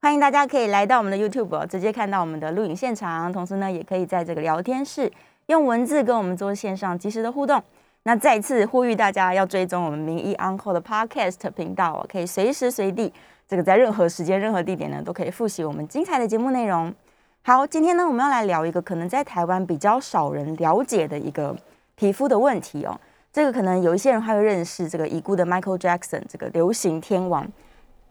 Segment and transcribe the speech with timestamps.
[0.00, 5.10] 欢迎大家可以来到我们的 YouTube，直接看到我们的录影现场，同时呢，也可以在这个聊天室
[5.46, 7.60] 用文字跟我们做线上及时的互动。
[8.04, 13.12] 那再次呼吁大家要追踪我们名医 Uncle 的 Podcast 频道哦，可以随时随地，
[13.48, 16.94] 这个在任何时间、任何地点呢，都可以复习我们精彩的节目内容。
[17.42, 21.56] 好，今天呢，我们要来聊一个可能在台湾比较少人了解的一个
[21.96, 22.98] 皮肤的问题哦。
[23.32, 27.44] 这个可能有一些人还会认识这个已故的 Michael Jackson，这个流行天王。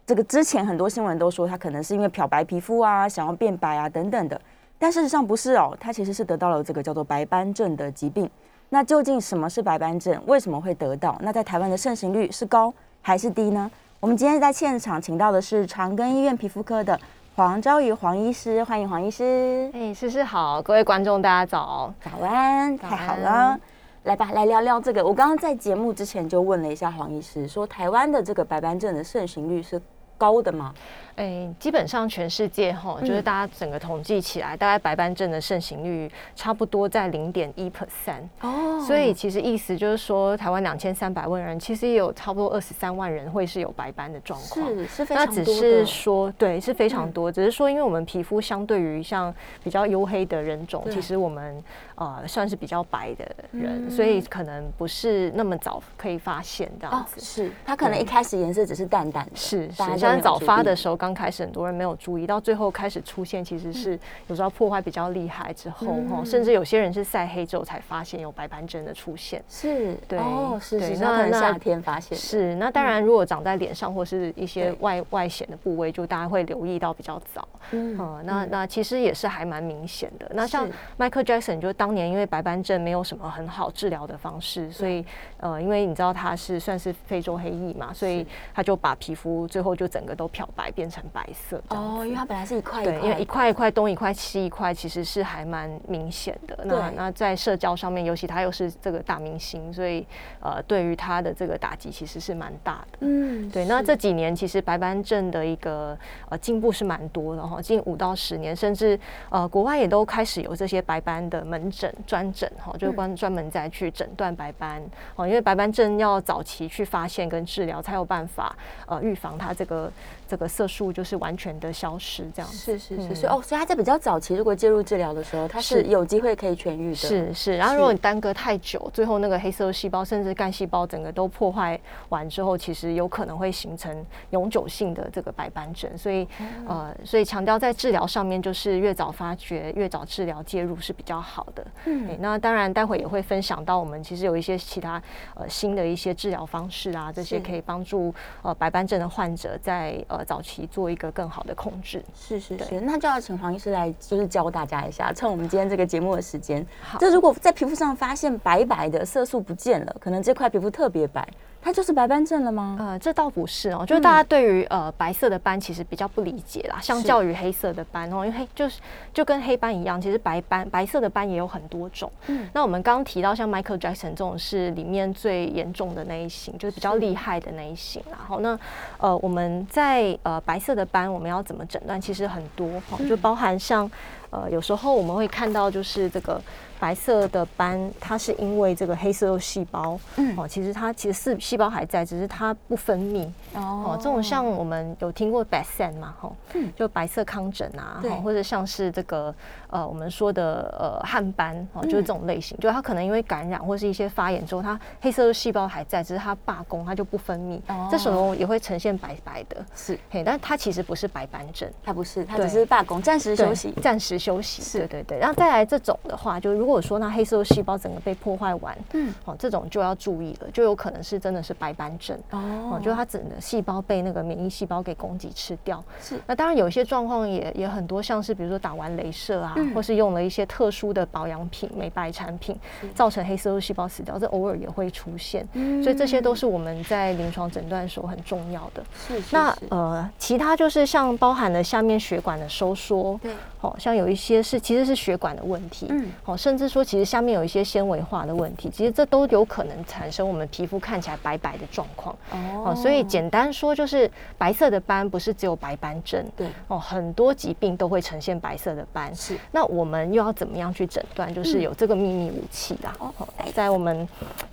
[0.07, 4.39] 这个之前很多新闻都说他可能是因为漂白皮肤啊，想要变白啊等等的，
[4.79, 8.29] 但事实上不是哦，他其实是得到了这个叫做白斑症的疾病。
[8.69, 10.17] 那究竟什么是白斑症？
[10.25, 11.17] 为什么会得到？
[11.21, 13.69] 那在台湾的盛行率是高还是低呢？
[13.99, 16.97] 我们今天在现场请到的是长庚医院皮肤科的
[17.35, 19.69] 黄昭瑜黄医师，欢迎黄医师。
[19.73, 23.59] 哎，诗诗好，各位观众大家早，早安，太好了，
[24.03, 25.05] 来吧，来聊聊这个。
[25.05, 29.81] 我刚刚在节目之前就问了一下黄医师，说台湾的这个白斑症的盛行率是。
[30.17, 30.73] 高的吗？
[31.15, 38.79] 哎，基本上全世界哈，就是大家整个统计起来，大概白斑症的盛行率差不多在零点一 percent 哦。
[38.85, 44.67] 所以其实意思就是说，台湾两千三百万人，其实也有差不多二十三万人会是有白斑的状况。
[44.67, 47.31] 是是非常多那只是说，对，是非常多。
[47.31, 51.63] 只是说，因为我们皮肤相对于像比较黝黑的人种，其实我们
[51.97, 57.19] 呃算是比较白的人，所以可能不是那么早可以发现这样子。
[57.19, 59.31] 是，它可能一开始颜色只是淡淡的。
[59.35, 59.83] 是是。
[60.01, 69.43] 但早发的时候，刚开始很多人没有注意，到最后开始出现，其实是有时候破坏比较厉害之后，哈，甚至有些人是晒黑之后才发现有白斑症的出现。
[69.49, 72.17] 是，对，哦，是是，那可能夏天发现。
[72.17, 77.47] 是，那当然，如果长在脸上或是一些外外显的部位，就大家会留意到比较早。
[77.71, 80.29] 嗯，那那其实也是还蛮明显的。
[80.33, 80.67] 那像
[80.97, 85.05] Michael Jackson，就当年因为白斑症没有什么很好治疗的方式，所以
[85.37, 96.57] 呃，因为你知道他是算是非洲黑裔嘛，所以他就把皮肤最后就整个都漂白变成白色哦，因为它本来是一块，对，因为一块一块东一块西一块，其实是还蛮明显的。
[96.63, 100.05] 那那在社交上面，尤其他又是这个大明星，所以
[100.39, 102.97] 呃，对于他的这个打击其实是蛮大的。
[103.01, 103.65] 嗯，对。
[103.65, 105.97] 那这几年其实白斑症的一个
[106.29, 108.99] 呃进步是蛮多的哈，近五到十年，甚至
[109.29, 114.81] 呃国外也都开始有这些白斑的门诊专诊哈，就关专门在去诊断白斑
[115.15, 118.55] 哦，因为白斑症要早期去发现跟治疗，才有办法
[118.85, 119.91] 呃预防它这个。
[120.29, 126.95] 这个色素就是完全的消失，这样是是是，所以哦，所以它在比较早期，如果介入治疗的时候，它是有机会可以痊愈的。
[126.97, 131.79] 是是，然后如果你耽搁太久，最后那个黑色细胞甚至干细胞整个都破坏
[132.09, 135.97] 完之后，其实有可能会形成永久性的这个白斑症。
[135.97, 136.27] 所以
[136.67, 141.65] 呃，所以强调在治疗上面，就是越早发觉、越早治疗介入是比较好的。
[141.85, 145.01] 嗯，那当然待会也会分享到，我们其实有一些其他
[145.33, 148.13] 呃新的一些治疗方式啊，这些可以帮助
[148.43, 150.23] 呃白斑症的患者在呃。
[150.27, 156.67] 早期做一个更好的控制，是是是，那就要请黄医师来，就是教大家一下，趁我们今天这个节目的时间。
[156.81, 161.25] 好，这如果在皮肤上发现白白的色素不见了，可能这块皮肤特别白。
[161.61, 162.77] 它就是白斑症了吗？
[162.79, 168.79] 呃，这倒不是哦，就是大家对于呃白色的斑其实比较不理解啦，相较于黑色的斑哦，因为黑就是
[169.13, 172.09] 就跟黑斑一样，其实白斑白色的斑也有很多种。
[172.27, 178.01] 嗯，那我们刚刚提到像 Michael Jackson 这种是里面最严重的那一型，就是比较厉害的那一型。
[178.09, 178.57] 然后那
[178.97, 181.99] 呃我们在呃白色的斑我们要怎么诊断？
[181.99, 183.89] 其实很多哈，就包含像
[184.29, 186.41] 呃有时候我们会看到就是这个。
[186.79, 193.27] 白色的斑，它是因为这个黑色细胞，嗯，哦，其实它其实是细胞还在，只是它不分泌。
[193.53, 199.33] 哦，这种像我们有听过白癣嘛，哈，嗯，就白色糠疹啊，或者像是这个
[199.69, 207.59] 呃我们说的呃汗斑，哦，就是这种类型，就它可能因为感染或是一些发炎之后，它黑色素细胞还在，只是它罢工，它就不分泌，
[207.89, 214.77] 这时候也会呈现白白的，是，嘿，但它其实不是白斑疹，它不是，它只是罢工，暂时休息，暂时休息，是。
[214.77, 222.17] 对对对，然后再来这种的话，就如如果说那黑色素细胞整个被破坏完，嗯，哦，这种就要注意了，就有可能是真的是白斑症。
[222.31, 225.83] 哦，就它整个细胞被那个免疫细胞给攻击吃掉。
[226.01, 232.55] 是，那当然有一些状况也也很多，像是比如说打完镭射啊，或是用了一些特殊的保养品、美白产品，
[232.93, 235.47] 造成黑色素细胞死掉，这偶尔也会出现。
[235.53, 238.83] 嗯，所以这些都是我们在临床诊断时候很重要的。
[239.07, 252.15] 是，那呃，其他就是像包含了下面血管的收缩，对，好像有一些是其实是血管的问题，嗯，好，甚至说其实下面有一些纤维化的问题，其实这都有可能产生我们皮肤看起来白白的状况。
[252.31, 259.13] 哦，所以简单说就是白色的斑不是只有白斑症，对，哦，很多疾病都会呈现白色的斑。
[259.15, 261.33] 是，那我们又要怎么样去诊断？
[261.33, 262.95] 就是有这个秘密武器啦。
[262.99, 263.13] 哦，
[263.53, 264.07] 在我们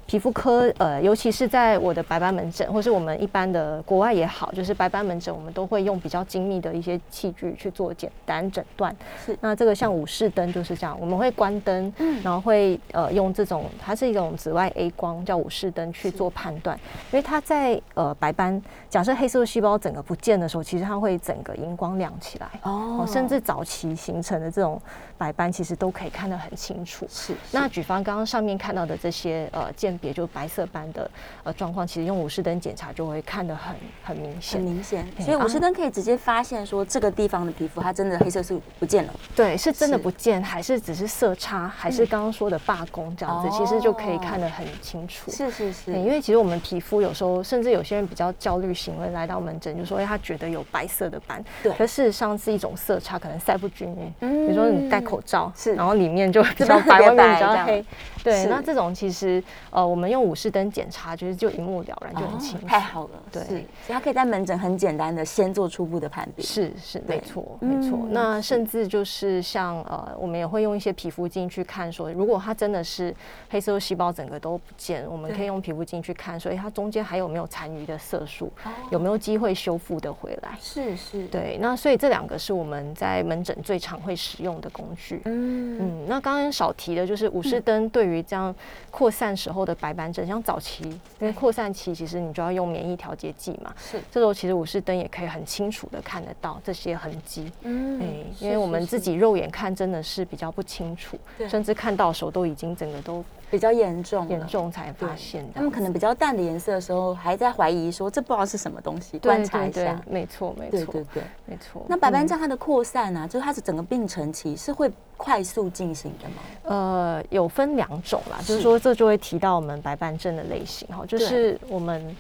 [0.07, 8.95] 皮肤科，呃，尤其是在我的白斑门诊，或是我们一般的国外也好，就是白斑门诊，我们都会用比较精密的一些器具去做简单诊断。
[9.25, 16.79] 是，那这个像武士灯就是这样，我们会关灯，嗯，然后会呃用这种，它是一种紫外 A 光，叫武士灯去做判断，
[17.13, 24.81] 因为它在呃白斑，假设黑色素细胞整个不见的时候，其实它会整个荧光亮起来，哦，甚至早期形成的这种
[25.17, 27.07] 白斑，其实都可以看得很清楚。
[27.09, 31.11] 是，那举方刚刚上面看到的这些呃鉴别，就白色斑的
[31.43, 35.07] 呃状况，其实用武士灯检查就会看得很很明显，很明显。
[35.21, 39.15] 所以武士灯可以直接发现说这个地方的皮肤它真的黑色素不见了。
[39.35, 45.31] 对，是真的不见，还是只是色差，还是刚刚说的罢工这样子，其实就可以看得很清楚。
[45.31, 54.15] 是是是，因为其实我们皮肤有时候，甚至有些人比较焦虑型，会来到门诊就说，哎，他觉得有白色的斑，对，可事实上是一种色差，可能晒不均匀。
[54.21, 57.85] 嗯，比如说你戴口罩，是，然后里面就比较白，外面比较黑。
[58.25, 62.67] 对，那这种其实呃，我们用武士灯检查，就是就一目了然，就很清楚。
[62.67, 66.45] 太好了，对，所以他可以在门诊很简单的先做初步的判别。
[66.45, 68.01] 是是，没错没错。
[68.11, 73.15] 那甚至就是像呃，我们也会用一些皮肤镜去看，说如果它真的是
[73.51, 78.51] 黑色素细胞整个都不见，我们可以用皮肤镜去看，所以它中间还有没有残余的色素，
[78.91, 80.57] 有没有机会修复的回来？
[80.59, 81.59] 是是，对。
[81.61, 85.21] 那所以这两个是我们在门诊最常会使用的工具。
[85.27, 86.07] 嗯嗯。
[86.09, 88.55] 那刚刚少提的就是武士灯对于于这样
[88.91, 90.85] 扩散时候的白斑症，像早期
[91.19, 93.75] 因为扩散期，其实你就要用免疫调节剂嘛。
[93.77, 97.51] 是，这时候其实武士灯也可以很清楚的看得到这些痕迹。
[97.63, 98.07] 嗯，哎，
[98.39, 101.19] 因为我们自己肉眼看真的是比较不清楚，
[101.49, 103.25] 甚至看到手都已经整个都。
[103.51, 105.45] 比较严重，严重才发现。
[105.55, 110.01] 他们可能比较淡的颜色的时候，还在怀疑说这不知道是什么东西，观察一下。
[110.07, 111.85] 没错，没错，对对对，没错。
[111.89, 116.35] 那白斑症它的扩散呢，就是它的整个病程期是会快速进行的吗？
[116.65, 122.17] 呃，有分两种啦，就是说这就会提到我们白斑症的类型哈，就是我们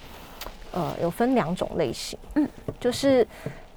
[0.72, 2.48] 呃有分两种类型，嗯，
[2.78, 3.26] 就是。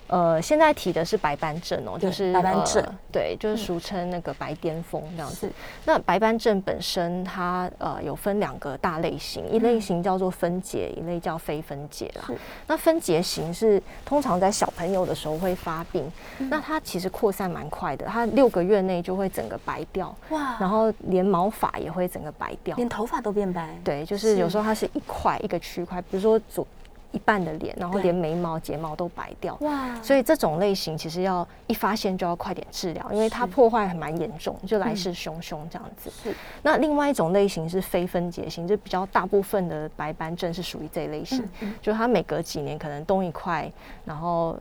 [0.07, 5.51] 呃，现在提的是白斑症哦，就是白斑症，对，就是俗称那个白癜风这样子。
[5.86, 12.30] 那白斑症本身它呃有分两个大类型，一类型叫做分解，一类叫非分解啦。
[12.68, 16.09] 那分解型是通常在小朋友的时候会发病，
[16.50, 23.77] 那它其实扩散蛮快的，它六个月内就会整个白掉，哇，然后连毛发也会整个白掉，连头发都变白。
[23.83, 26.65] 对，就是有时候它是一块一个区块，比如说左。
[27.12, 29.95] 一半的脸，然后连眉毛、睫毛都白掉，哇！
[30.01, 36.12] 所以这种类型其实要一发现就要快点治疗，因为它破坏还蛮严重，就来势汹汹这样子。
[36.21, 36.36] 是。
[36.62, 41.48] 那另外一种类型是非分解型，就比较大部分的白斑症是属于这一类型，
[41.81, 43.71] 就它每隔几年可能东一块，
[44.04, 44.57] 然后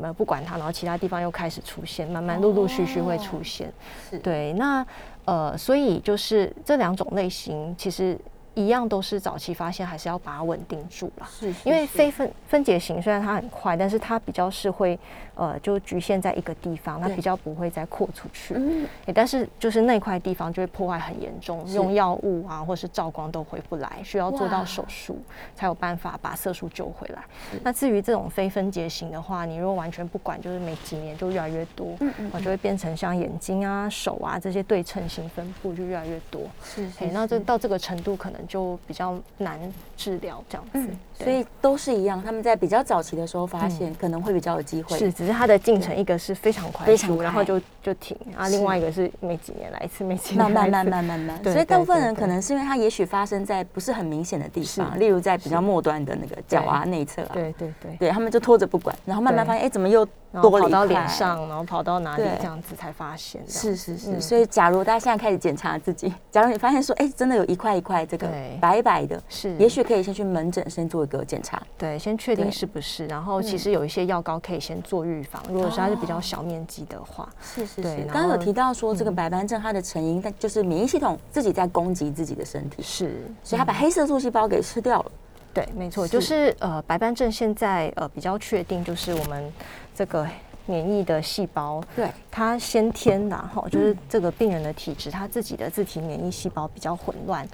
[0.00, 3.72] 呃不管它，然后其他地方又开始出现，慢慢陆陆续续会出现。
[4.08, 4.18] 是。
[4.20, 4.86] 对，那
[5.24, 8.16] 呃，所以就是这两种类型其实。
[8.58, 11.28] 一样都是早期发现，还是要把它稳定住了。
[11.30, 14.98] 是，因为非分分解型虽然它很快，但是它比较是会
[15.38, 18.54] 呃，就局限在一个地方，它比较不会再扩出去。
[18.56, 25.16] 嗯，但是就是那块地方就会破坏很严重，用药物啊或是照光都回不来，需要做到手术
[25.54, 27.22] 才有办法把色素救回来。
[27.62, 36.42] 那至于这种非分解型的话，你如果完全不管，就是每几年就越来越多，嗯嗯，就会变成像眼睛啊、手啊这些对称型分布就越来越多。
[36.64, 38.38] 是，哎，那这到这个程度可能。
[38.48, 39.60] 就比较难
[39.94, 40.88] 治疗这样子，
[41.22, 42.22] 所以都是一样。
[42.22, 44.96] 他们在比较早期的时候发现，可能会比较有机会。
[45.28, 48.48] 是它的进程，一个是非常快，非常然后就就停啊。
[48.48, 51.44] 另外一个是每几年来一次，每几年慢慢慢慢 慢慢。
[51.44, 57.30] 所以大部分人可能是因为它也许发生在不是很明显的地方，例如在比较末端的那个脚啊内侧啊。
[57.32, 63.42] 对对对，对他们就拖着不管，然后慢慢发现，哎，怎么又然后多跑到脸上，然后跑到哪里这样子才发现。
[63.48, 68.28] 是是是，嗯所以假如大家现在开始检查自己，假如你发现说，哎，真的有一块一块这个
[68.60, 71.62] 白白的，是，也许可以先去门诊先做一个检查。
[71.76, 85.10] 对，先确定是不是，然后其嗯实有一些药膏可以先做预防，如果是它是比哦较小面积的话，是是是，刚刚有提到说这个嗯白斑症它的成因，但就是免疫系统自己在攻击自己的身体，是，所以它把嗯黑色素细胞给吃掉了。
[85.54, 89.52] 对，没错，就是呃，白斑症现在呃比较确定，就是我们
[89.98, 90.24] 这个
[90.66, 97.44] 免疫的细胞，对，它先天的哈，就是嗯这个病人的体质，他自己的自体免疫细胞比较混乱。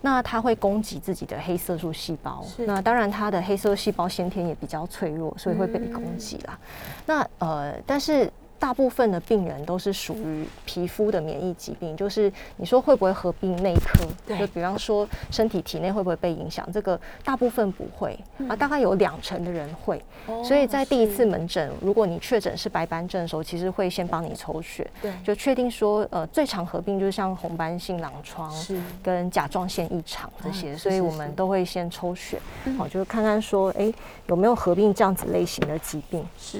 [0.00, 6.58] 那它会攻击自己的黑色素细胞是，那当然它的黑色素细胞先天也比较脆弱，所以会被嗯攻击啦。
[7.06, 14.04] 那呃，但是大部分的病人都是属于皮肤的免疫疾病，就是你说会不会合并内科？
[14.26, 14.38] 对。
[14.38, 16.66] 就比方说身体体内会不会被影响？
[16.72, 18.18] 这个大部分不会、
[18.48, 20.02] 啊，大概有两成的人会。
[20.42, 25.12] 所以在第一次哦门诊，如果你确诊是白斑症的时候，其实会先帮你抽血，对。
[25.22, 28.80] 就确定说，呃，最常合并就是像红斑性狼疮是。
[29.02, 32.76] 跟甲状腺异常这些，嗯所以我们都会先抽血，嗯。
[32.78, 33.92] 好、就是看看说，哎、
[34.26, 36.26] 有没有合并这样子类型的疾病。
[36.38, 36.58] 是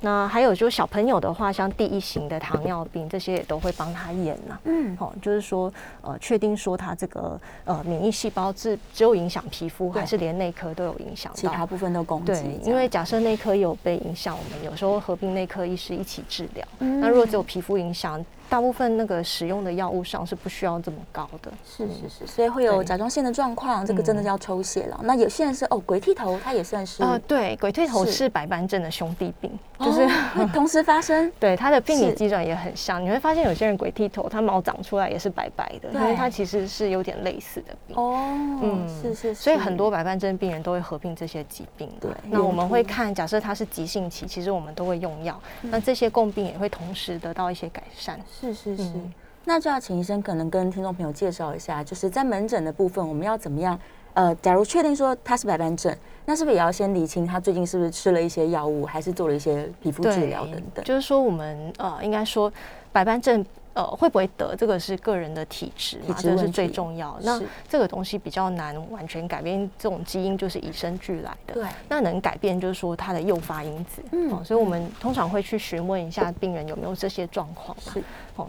[0.00, 11.30] 那还有就是小朋友的话，像第一型的糖尿病，这些也都会帮他验呐、嗯好、就是说，呃，确定说他这个呃免疫细胞是只有影响皮肤，对还是连内科都有影响？
[11.34, 16.66] 其他部分都攻击对，，因为假设内科有被影响，我们有时候合并内科医师一起治疗。
[16.78, 21.52] 嗯那如果只有皮肤影响，大部分那个使用的药物上是不需要这么高的。
[21.64, 25.00] 是是是，所以会有甲状腺的状况，这个真的嗯要抽血了。
[25.04, 31.30] 那有些人是哦，鬼剃头，它也算是呃，对，鬼剃头是是白斑症的兄弟病，就是、 哦会同时发生。
[31.38, 33.00] 对它的病理是机转也很像。
[33.00, 37.96] 你会发现有些人鬼剃头，它毛长出来也是白白的，因对为它其实是有点类似的病。
[37.96, 41.88] 哦，嗯是是是，所以很多白斑症病人都会合并这些疾病。
[42.00, 48.18] 对那我们会看，假设它是急性期，其实我们都会用药，嗯那这些共病也会同时得到一些改善。
[48.40, 48.82] 是是是。
[48.82, 49.12] 嗯
[49.46, 53.76] 那就要请医生可能跟听众朋友介绍一下，就是在门诊的部分，我们要怎么样？
[54.12, 60.84] 呃，假如确定说他是白斑症，那是不是也要先理清他最近是不是吃了一些药物，还是做了一些皮肤治疗等等？
[60.84, 62.52] 就是说我们呃，应该说
[62.92, 63.44] 白斑症。
[63.80, 67.18] 呃，会不会得这个是个人的体质嘛，这个是最重要。
[67.22, 71.54] 那这个东西比较难完全改变，这种基因就是与生俱来的。
[71.54, 74.02] 对那能改变就是说它的诱发因子。
[74.12, 77.92] 嗯哦，所以我们通常会去询问一下病人有没有这些状况嘛。
[77.94, 78.02] 是
[78.36, 78.48] 哦，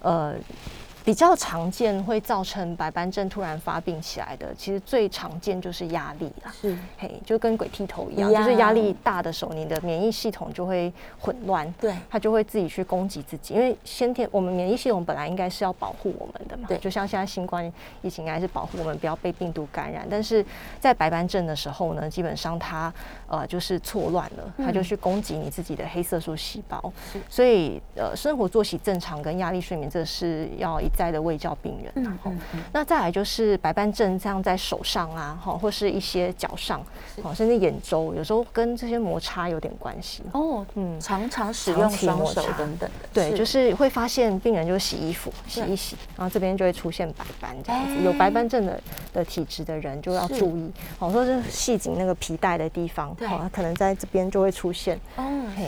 [0.00, 0.34] 呃，
[1.06, 6.52] 比较常见会造成白斑症突然发病起来的，其实最常见就是压力啦。
[6.60, 11.94] 是，嘿，就跟鬼剃头一样，就是压力大的时候，你的免疫系统就会混乱，对。
[12.10, 13.54] 它就会自己去攻击自己。
[13.54, 16.76] 因为先天我们免疫系统本来应该是要保护我们的嘛，对。
[16.78, 17.72] 就像现在新冠
[18.02, 20.44] 疫情应该是保护我们不要被病毒感染，但是
[20.80, 22.92] 在白斑症的时候呢，基本上它
[23.28, 26.92] 呃就是错乱了，它就嗯去攻击你自己的黑色素细胞。
[27.12, 31.92] 是，所以呃生活作息正常跟压力睡眠这是要一再的胃教病人。
[31.96, 36.80] 嗯吼嗯嗯，那再来就是白斑症，这样在手上啊，哈，或是一些脚上，
[37.22, 40.22] 哦，甚至眼周，有时候跟这些摩擦有点关系。
[40.32, 47.92] 哦，嗯，常常使用双手等等的，对，就是会发现病人就洗衣服，洗一洗，然后这边就会出现白斑这样子。
[47.92, 48.80] 哎有白斑症的
[49.12, 54.98] 的体质的人就要注意，哦，说是系紧那个皮带的地方，对哦，可能在这边就会出现。
[55.16, 55.24] 哦，
[55.56, 55.62] 是，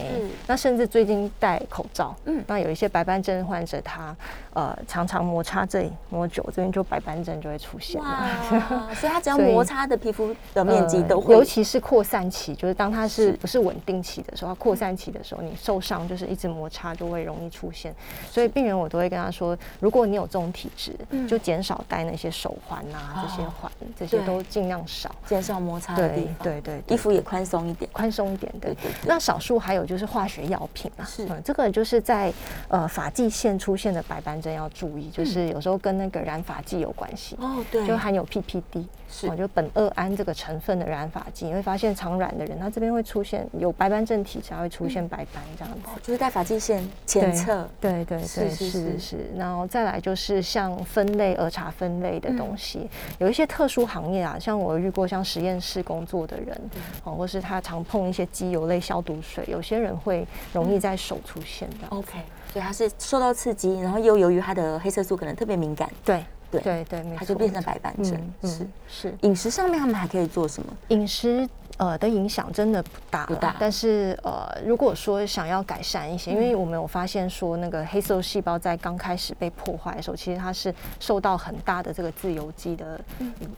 [0.47, 4.17] 那甚至最近戴口罩，嗯嗯，那有一些白斑症患者，他
[4.53, 8.09] 呃常常摩擦这里摩久，这边就白斑症就会出现了。
[8.09, 17.95] 哇， 所以它只要摩擦的皮肤的面积都呃会，尤其是扩散期，就是当它是是不是稳定期的时候，它扩散期的时候，你受伤就是一直摩擦就会容易出现。
[18.31, 25.15] 所以病人我都会跟他说，如果你有这种体质，嗯就减少戴那些手环啊，这些哦环这些都尽量少。
[25.27, 28.75] 减少摩擦的地对方，对对对衣服也宽松一点，宽松一点的对。
[28.75, 32.33] 对对，那少数还有就是化学药品啊，是嗯，这个就是在
[32.69, 37.37] 呃发际线出现的白斑症要注意，就是有时候跟那个染发剂有关系。
[37.41, 39.29] 哦对，就含有 PPD，是。
[39.29, 45.81] 哦，就苯二胺这个成分的染发剂，你会发现常染的人，他这边会出现有白斑症体质，还会出现白斑这样子。
[45.87, 48.71] 哦就是在发际线前侧，对对对，是是是。
[48.71, 48.99] 是。
[48.99, 52.89] 是，然后再来就是像分类儿茶分类的东西，
[53.19, 56.61] 有一些特殊行业啊，像我遇过像实验室工作的人，
[57.05, 61.89] 哦，或是他常碰一些机油类消毒水，有些人会容易在手出现的。
[61.91, 62.19] OK，
[62.53, 68.15] 所以它是受到刺激，然后又由于它的黑色素可能特别敏感，对对对对，它就变成白斑症。
[68.43, 69.15] 嗯是嗯是。
[69.23, 70.73] 饮食上面他们还可以做什么？
[70.89, 73.55] 饮食呃的影响真的不大，不大。
[73.61, 83.01] 但是呃，如果说想要改善一些，因为我们有发现说，那个黑色细胞在刚开始被破坏的时候，其实它是受到很大的这个自由基的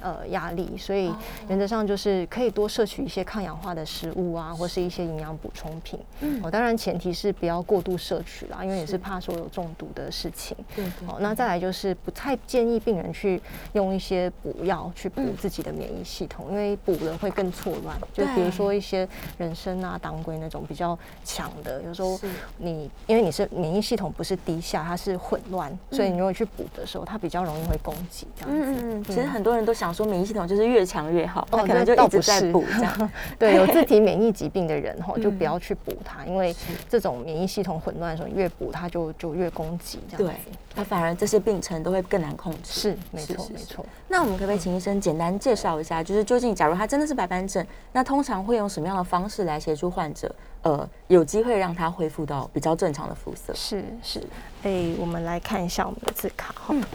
[0.01, 1.13] 呃压力，所以
[1.49, 5.99] 原则上就是可以多摄取一些抗氧化的食物啊，或是一些营养补充品。
[6.21, 10.57] 嗯，哦，当然前提是不要过度摄取啦，因为也是怕说有中毒的事情。
[10.75, 10.85] 对。
[11.07, 13.41] 哦，那再来就是不太建议病人去
[13.75, 17.97] 用一些补药去补自己的免疫系统，因为补了会更错乱。
[18.13, 22.19] 就比如说一些人参啊、当归那种比较强的，有时候
[22.59, 28.73] 你因为你是免疫系统不是低下，它是混乱，所以你如果去补的时候，它比较容易会攻击这样子。
[28.73, 29.05] 嗯嗯嗯。
[29.05, 33.11] 其实很多人都想说免疫系统就是越强越好，他可能就一直在补这样。
[33.39, 36.55] 对，有自体 免疫疾病的人哈，就不要去补它，因为
[36.89, 40.51] 这种免疫系统混乱的时候，越补它就就越攻击这样子。
[40.73, 42.73] 对，它反而这些病程都会更难控制。
[42.73, 43.85] 是，没错没错。
[44.09, 53.53] 那我们可不可以请医生简单介绍一下，就是究竟假如他真的是白斑症，那通常会用什么样的方式来协助患者，呃，有机会让他恢复到比较正常的肤色？
[53.55, 54.23] 是是，
[54.63, 56.75] 哎，我们来看一下我们的字卡哈。
[56.75, 56.95] 嗯。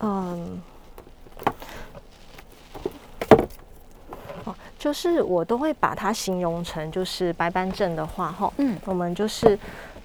[0.00, 0.38] 哦，
[4.84, 9.58] 就是我都会把它形容成就是白斑症的话哈，嗯，我们就是。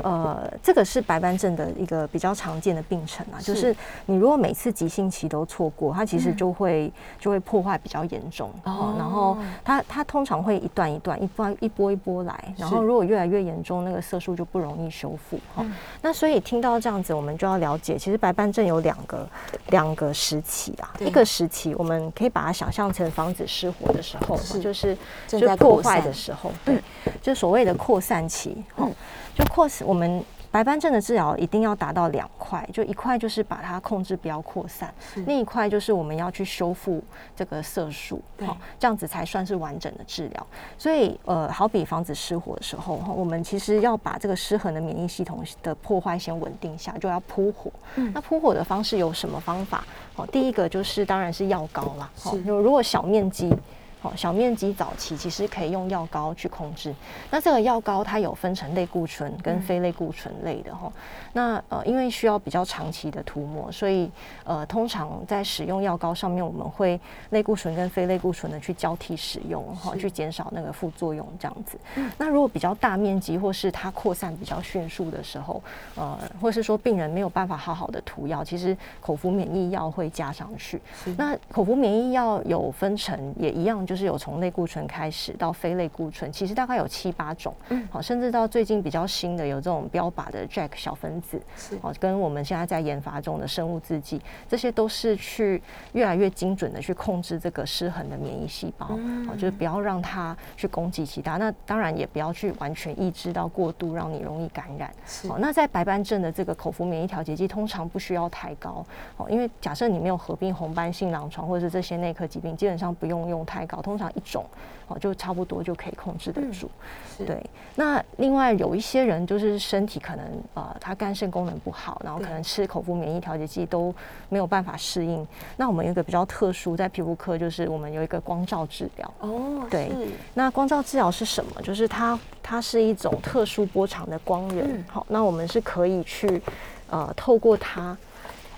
[0.03, 3.75] 呃，这个是白斑症的一个比较常见的病程啊，就是
[4.06, 8.94] 你如果每次急性期都错过，它其实就会就会破坏比较严重哦。
[8.98, 15.65] 然后它它通常会一段一段、一波一波一波来，然后如果越来越严重，那个色素就不容易修复哈。
[16.01, 19.27] 那所以听到这样子，我们就要了解，其实白斑症有两个
[19.68, 20.94] 两个时期啊。
[21.00, 26.82] 一个时期我们可以把它想象成房子失火的时候，就是就破坏的时候，对，
[27.22, 28.94] 就所谓的扩散期，嗯。
[29.39, 34.93] 就扩散，我们白斑症的治疗一定要达到两块，就一块就是把它控制不要扩散，
[35.25, 37.01] 另一块就是我们要去修复
[37.38, 40.48] 这个色素，好，这样子才算是完整的治疗。
[40.77, 47.72] 所以，呃，好比防止失火的时候，我们其实要把这个失衡的免疫系统的破坏先稳定下，就要扑火。
[48.13, 49.86] 那扑火的方式有什么方法？
[50.15, 52.10] 好，第一个就是当然是药膏啦。
[52.17, 53.55] 好，如果小面积。
[54.01, 56.96] 哦，小面积早期其实可以用药膏去控制。
[57.29, 60.89] 那这个药膏它有分成类固醇跟非类固醇类的哈。
[61.34, 64.10] 那呃，因为需要比较长期的涂抹，所以
[64.46, 66.98] 呃，通常在使用药膏上面，我们会
[67.32, 71.77] 类固醇跟非类固醇的去交替使用哈，去减少那个副作用这样子。
[72.18, 75.62] 那如果比较大面积或是它扩散比较迅速的时候，
[75.96, 80.82] 呃，或是说病人没有办法好好的涂药，其实口服免疫药会加上去。
[81.18, 83.86] 那口服免疫药有分成，也一样。
[83.89, 95.60] 就是有从类固醇开始到非类固醇，其实大概有七八种，嗯，好，甚至到最近比较新的有这种标靶的 Jack 小分子，是，哦，跟我们现在在研发中的生物制剂，这些都是去
[95.93, 98.89] 越来越精准的去控制这个失衡的免疫细胞，
[99.27, 104.94] 哦，就是不要让它去攻击其他，那当然也不要去完全抑制到过度，让你容易感染。
[105.27, 108.85] 哦，那在白斑症的这个口服免疫调节剂通常不需要太高，
[109.18, 113.78] 哦，因为假设你没有合并红斑性狼疮或者是这些内科疾病，基本上不用用太高。
[113.81, 114.46] 通常一种
[114.87, 116.70] 哦，就差不多就可以控制得住。
[117.18, 117.44] 对，
[117.75, 123.94] 那另外有一些人就是身体可能呃，他肝肾功能不好，然后可能吃口服免疫调节剂都
[124.29, 125.27] 没有办法适应。
[125.57, 129.13] 那我们有一个比较特殊，在皮肤科就是我们有一个光照治疗。
[129.20, 129.92] 哦，对。
[130.33, 131.61] 那光照治疗是什么？
[131.61, 134.83] 就是它它是一种特殊波长的光源。
[134.87, 136.42] 好，那我们是可以去
[136.89, 137.98] 呃透过它。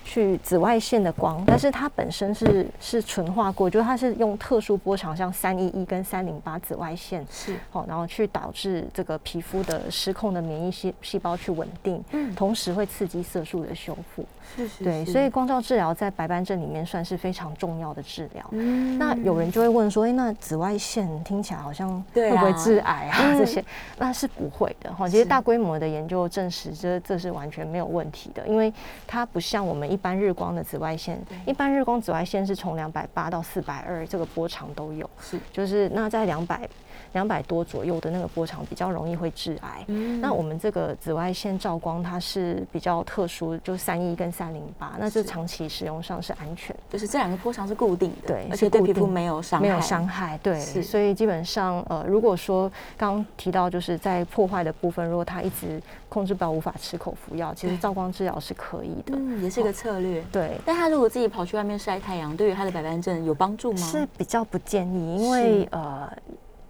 [0.04, 7.56] 去紫外线的光，但是它本身是是纯化过，就是它是用特殊波长，像三一一跟三零八紫外线，是。
[7.72, 14.24] 哦，然后去导致这个皮肤的失控的免疫细细胞去稳定，嗯，同时会刺激色素的修复，
[14.54, 18.44] 是是，对，所以光照治疗在白斑症里面算是非常重要的治疗。
[18.50, 23.34] 嗯，那有人就会问说，哎，那紫外线听起来好像会不会致癌啊？
[23.38, 23.64] 这些
[23.96, 25.08] 那是不会的哈。
[25.08, 28.70] 其实大规模的研究证实，这这是完全没有问题的，因为
[29.06, 29.98] 它不像我们一。
[30.02, 35.08] 一般日光的紫外线，一般日光紫外线是从两百八到四百二，这个波长都有。
[35.20, 36.68] 是，就是那在两百
[37.12, 39.84] 两百多左右的那个波长比较容易会致癌。
[39.88, 46.74] 嗯，那我们这个紫外线照光它是比较特殊，就三一跟三零八，那这长期使用上是安全。
[46.90, 50.38] 就是这两个波长是固定的，对，而且对皮肤没有伤害，没有伤害。
[50.42, 60.22] 对，所以基本上呃，如果说刚刚提到就是在破坏的部分，如果它一直控制不了，无法吃口服药，其实照光治疗是可以的，嗯，也是一个策略。
[60.30, 63.78] 对，但他如果自己跑去外面晒太阳，对于他的白斑症有帮助吗？
[63.78, 66.10] 是比较不建议，因为呃，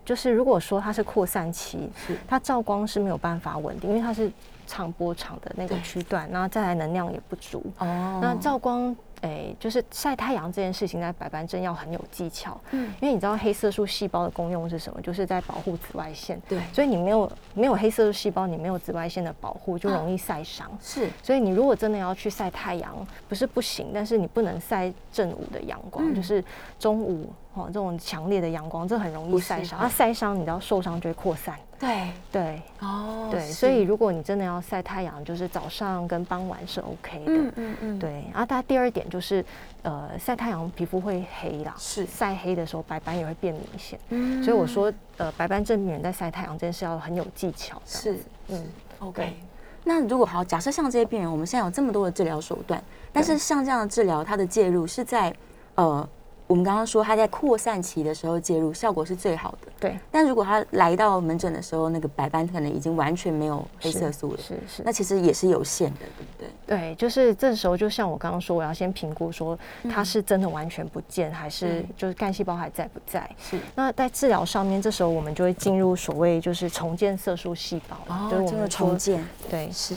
[0.04, 1.90] 就是如果说它是扩散期，
[2.26, 4.30] 它照光是没有办法稳定，因为它是
[4.66, 7.64] 长波长的那个区段，然后再来能量也不足。
[7.78, 8.94] 哦，那照光。
[9.22, 15.00] 诶，就是晒太阳这件事情在白斑症要很有技巧，嗯，因为你知道黑色素细胞的功用是什么？
[15.00, 20.70] 就是在保护紫外线，对，所以你没有没有黑色素细胞，你没有紫外线的保护，就容易晒伤。
[20.80, 22.94] 是，所以你如果真的要去晒太阳，
[23.28, 26.44] 不是不行，但是你不能晒正午的阳光，就是
[26.78, 29.78] 中午哦这种强烈的阳光，这很容易晒伤。
[29.80, 31.56] 那晒伤，你知道受伤就会扩散。
[31.82, 37.24] 对对哦，对，所以如果你真的要晒太阳，就是早上跟傍晚是 OK 的。
[37.26, 38.24] 嗯嗯嗯，对。
[38.32, 39.44] 然后，它第二点就是，
[39.82, 43.98] 呃，晒太阳皮肤会黑啦，是晒黑的时候白斑也会变明显。
[44.10, 47.82] 嗯，所以我说，呃，白斑症病人在晒太阳这件事要很有技巧。
[47.84, 48.16] 是，
[48.46, 48.64] 嗯
[49.00, 49.34] ，OK。
[49.82, 52.80] 那如果好，假设像这些病人，我们现在有这么多的治疗手段，
[53.12, 55.34] 但是像这样的治疗，它的介入是在
[55.74, 56.08] 呃。
[56.52, 59.72] 我们刚刚说，他在扩散期的时候介入效果是最好的。
[59.80, 59.98] 对。
[60.10, 64.36] 但如果他来到门诊的时候，那个白斑可能已经完全没有黑色素了。
[64.36, 64.82] 是是。
[64.84, 66.48] 那其实也是有限的，对不对？
[66.66, 69.58] 对，就是这时候，就像我刚刚说，我要先评估说
[69.90, 73.26] 它是真的完全不见，还是就是干细胞还在不在？
[73.38, 73.58] 是。
[73.74, 77.96] 那在治疗上面，这时候我们就会进入所谓就是重建色素细胞。
[78.14, 79.26] 哦，这个重建。
[79.50, 79.94] 对，是。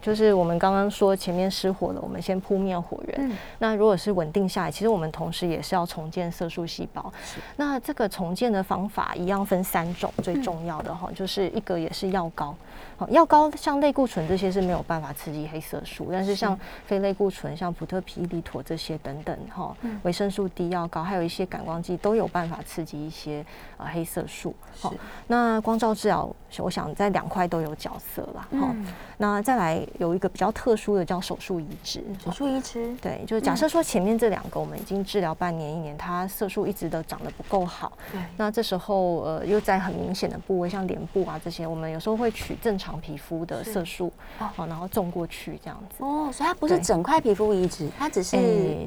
[0.00, 3.30] 就是我们刚刚说前面失火了，我们先扑灭火源。
[3.58, 7.12] 那如果是稳定下来，其实我们同时也是要重建色素细胞。
[7.56, 12.54] 那这个重建的方法一样分三种，最重要的哈，就是一个也是药膏。
[12.98, 23.44] 好，药膏像类固醇这些是没有办法刺激黑色素，但是像非类固醇，像普特皮利妥这些等等哈，维生素 D 药膏，还有一些感光剂都有办法刺激一些
[23.76, 24.54] 呃黑色素。
[24.80, 24.94] 好，
[25.26, 28.48] 那光照治疗，我想在两块都有角色啦。
[28.58, 28.74] 哈，
[29.18, 29.65] 那再来
[29.98, 32.02] 有一个比较特殊的叫手术移植。
[32.24, 37.92] 手术移植，对，就是假设说前面这两个我们已经治疗半年一年，它色素一直都长得不够好。
[38.10, 42.96] 对，那这时候呃又在很明显的部位，像脸部啊这些，我们有时候会取正常。
[43.06, 48.36] 皮肤的色素，哦，然后种过去这样子哦，所以它不是整块皮肤移植，它只是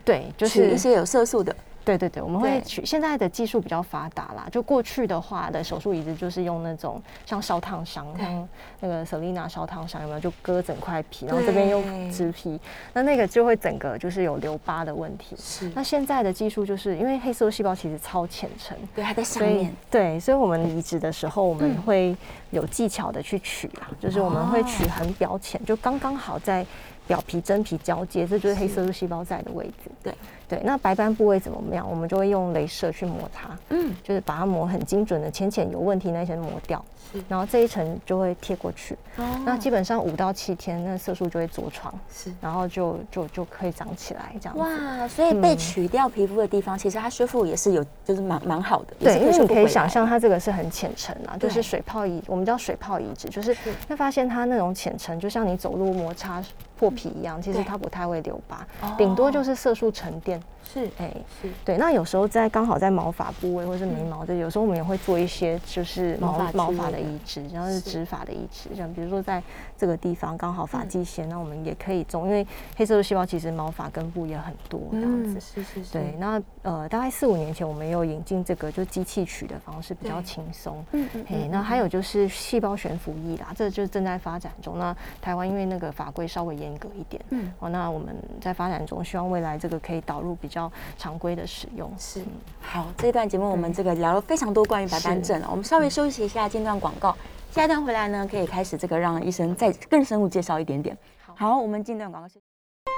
[0.03, 1.55] 对，就是一些有色素的。
[1.83, 4.47] 对对对，我们会取现在的技术比较发达啦。
[4.51, 8.47] 就过去的话的手术移植，就是用那种像烧烫伤，像
[8.79, 10.19] 那个 Selina 烧烫伤有没有？
[10.19, 12.59] 就割整块皮，然后这边用植皮，
[12.93, 15.35] 那那个就会整个就是有留疤的问题。
[15.39, 15.71] 是。
[15.73, 19.73] 那现在的技术就是因为黑色素细胞其实超浅层，对，还在上面。
[19.89, 22.15] 对，所以我们移植的时候，我们会
[22.51, 26.65] 有技巧的去取啊，就是我们会取很表浅，就刚刚好在
[27.07, 29.89] 表皮真皮交接，这就是黑色素细胞在的位置。
[30.03, 30.13] 对。
[30.49, 31.87] 对，那白斑部位怎么样？
[31.87, 36.83] 我们就会用镭射去磨它，嗯，就是把它磨很精准的，浅浅有问题那些磨掉，
[37.27, 38.97] 然后这一层就会贴过去。
[39.17, 44.57] 哦，那基本上五到七天，那色素就会着床，是，然后就就就可以长起来这样。
[44.57, 48.93] 哇，所以被取掉皮肤的地方，其实它修复也是有，就是蛮蛮好的。
[48.99, 53.55] 对，因为你可以想象它这个是很浅层啊，就是水泡移，我们叫水泡移植，就是
[53.87, 56.43] 会发现它那种浅层，就像你走路摩擦。
[56.79, 58.65] 破皮一样，其实它不太会留疤，
[58.97, 60.38] 顶多就是色素沉淀。
[60.39, 60.58] time.
[60.63, 61.77] 是，哎，是对。
[61.77, 69.41] 那有时候在刚好在毛发部位或是眉毛的，有时候我们也会做一些就是毛毛发的移植，然后是植发的移植，像比如说在
[69.77, 72.45] 这个地方刚好发际线，那我们也可以种，因为
[72.75, 75.39] 黑色素细胞其实毛发根部也很多这样子。
[75.39, 75.93] 是是是。
[75.93, 80.83] 对，那呃，大概四五年前我们有引进这个就机器取的方式，比较轻松。
[80.91, 81.25] 嗯嗯。
[81.29, 84.77] 哎，那还有就是细胞悬浮翼啦，这就是正在发展中。
[84.77, 90.69] 那台湾因为那个法规稍微严格一点，嗯，哦，那我们在发展中，希望未来这个可以导入比较。
[90.97, 92.21] 常规的使用是
[92.59, 95.47] 好，这一段节目我们这个聊了非常多关于白斑症了。
[95.49, 97.15] 我们稍微休息一下，间段广告，
[97.51, 100.97] 下一段回来呢，可以开始这个让医生再更深入介绍一点点。
[101.35, 102.29] 好，我们进段广告。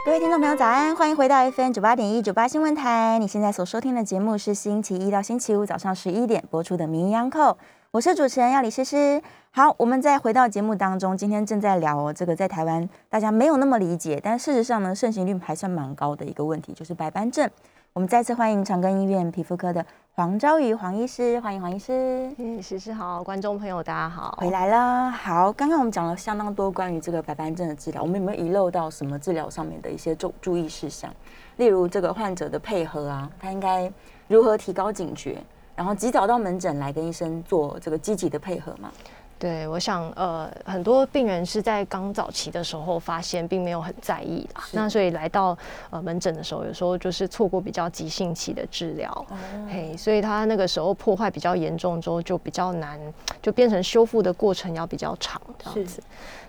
[0.03, 3.19] 各位听众朋友，早安，欢迎回到 FM 九八点一九八新闻台。
[3.19, 7.53] 你现在所收听的节目是星期一到星期五早上十一点播出的《名医央叩》，
[7.93, 9.21] 我是主持人要李诗诗。
[9.51, 17.49] 好，我们再回到节目当中，今天正在聊这个在台湾大家没有那么理解，但事实上呢，盛行率还算蛮高的一个问题，就是白斑症。
[17.91, 22.33] 我们再次欢迎长庚医院皮肤科的黄昭瑜黄医师，欢迎黄医师。
[22.37, 25.11] 嗯，诗诗好，观众朋友大家好，回来了。
[25.11, 31.13] 好，刚刚我们讲了相当多关于这个白斑症的治疗，我们有没有遗漏到什么治疗上面的一些注注意事项？
[31.57, 33.91] 例如这个患者的配合啊，他应该
[34.29, 35.43] 如何提高警觉，
[35.75, 38.91] 然后及早到门诊来跟医生做这个积极的配合嘛？
[39.39, 44.63] 对，我想呃，很多病人是在刚早期的时候发现，并没有很在意啦。
[44.71, 45.57] 那所以来到
[45.89, 49.25] 呃门诊的时候，有时候就是错过比较急性期的治疗，
[49.67, 52.99] 嘿，所以他那个时候破坏比较严重之后，就比较难，
[53.41, 56.03] 就变成修复的过程要比较长这样子。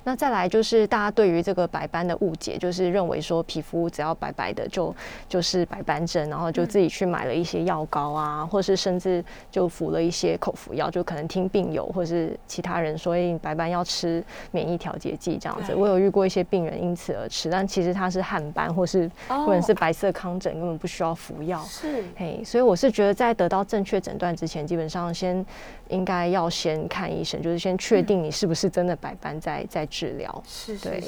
[0.05, 4.95] 那再来就是大家对于这个白斑的误解，就是认为说皮肤只要白白的就
[5.27, 12.83] 就是白斑症，然后就自己去买了一些药膏啊，或是甚至就服了一些口服药，就可能听病友或是其他。
[12.83, 15.73] 人说，哎，白斑要吃免疫调节剂这样子。
[15.73, 21.63] 我有遇过一些病人因此而吃，但其实他是汗斑或是或者是白色糠疹，根本不需要服药。
[21.63, 25.47] 是，嘿，所以我是觉得在得到正确诊断之前，基本上先
[25.91, 30.43] 应该要先看医生，就是先确定你是不是真的白斑在在治疗。
[30.49, 31.05] 是，对，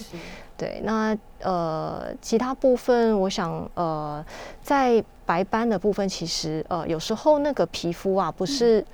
[0.59, 0.81] 对。
[0.85, 4.23] 那呃，其他部分，我想呃，
[4.63, 8.85] 在白斑的部分，其实呃，有时候那个皮肤啊，不是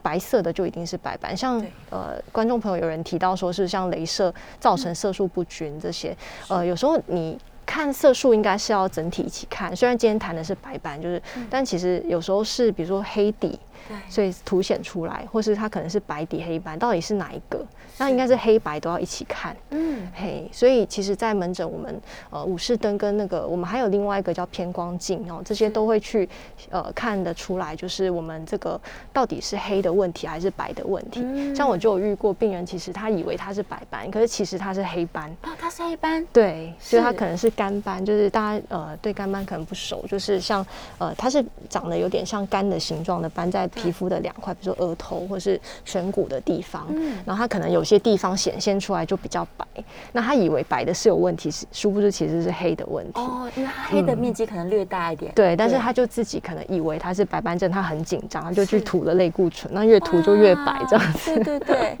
[0.00, 1.36] 白色的就一定是白斑。
[1.36, 6.16] 像呃，观众朋友有人提到说是像镭射造成色素不均这些，
[6.48, 9.74] 呃，有时候你看色素应该是要整体一起看。
[9.74, 13.58] 虽然今天谈的是白斑，就是，但其实有时候是比如说黑底。
[14.08, 17.64] 所以凸显出来，或是它可能是白底黑斑，到底是哪一个？
[17.98, 19.54] 那应该是黑白都要一起看。
[19.70, 26.28] 嗯，嘿，所以其实，在门诊我们呃武士灯跟那个我们还有另外一个叫偏光镜哦，这些都会去
[26.70, 28.80] 呃看得出来，就是我们这个
[29.12, 31.54] 到底是黑的问题还是白的问题。
[31.54, 35.30] 像我就有遇过病人，其实他以为他是白斑，可是其实他是黑斑。
[35.42, 36.26] 哦，他是黑斑。
[36.32, 40.66] 对，所以他可能是干斑，就是大家呃对干斑可能不熟，就是像
[40.98, 43.68] 呃它是长得有点像肝的形状的斑在。
[43.74, 49.66] 皮肤的两块，比如说额头或是颧骨的地方，嗯，然后他可能有些地方显现出来就比较白，
[50.12, 61.98] 那他以为白的是有问题，是殊不知其实是黑的问题哦，因为黑的面积可能略大一点，对，但是他就自己可能以为他是白斑症，他很紧张，就去涂了类固醇，那越涂就越白这样子，对对对，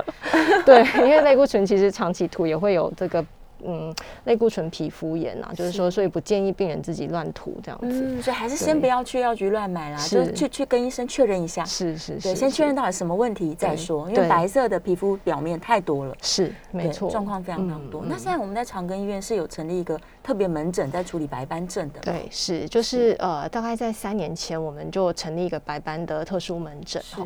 [0.64, 3.24] 对，因为类固醇其实长期涂也会有这个。
[3.64, 3.94] 嗯，
[4.24, 7.86] 类固醇皮肤炎啊，就是说，所以不建议病人自己乱涂这样子。
[7.88, 11.64] 嗯，所以还是先不要去药局乱买啦，就去去跟医生确认一下。
[11.64, 14.10] 是是，对，先确认到底什么问题再说。
[14.10, 18.04] 因为白色的皮肤表面太多了，是没错，状况非常非常多。
[18.06, 22.00] 那现在我们在长庚医院是有成立一个特别门诊在处理白斑症的。
[22.00, 27.02] 对，是就是呃，大概在三年前我们就成立一个白斑的特殊门诊。
[27.02, 27.16] 是。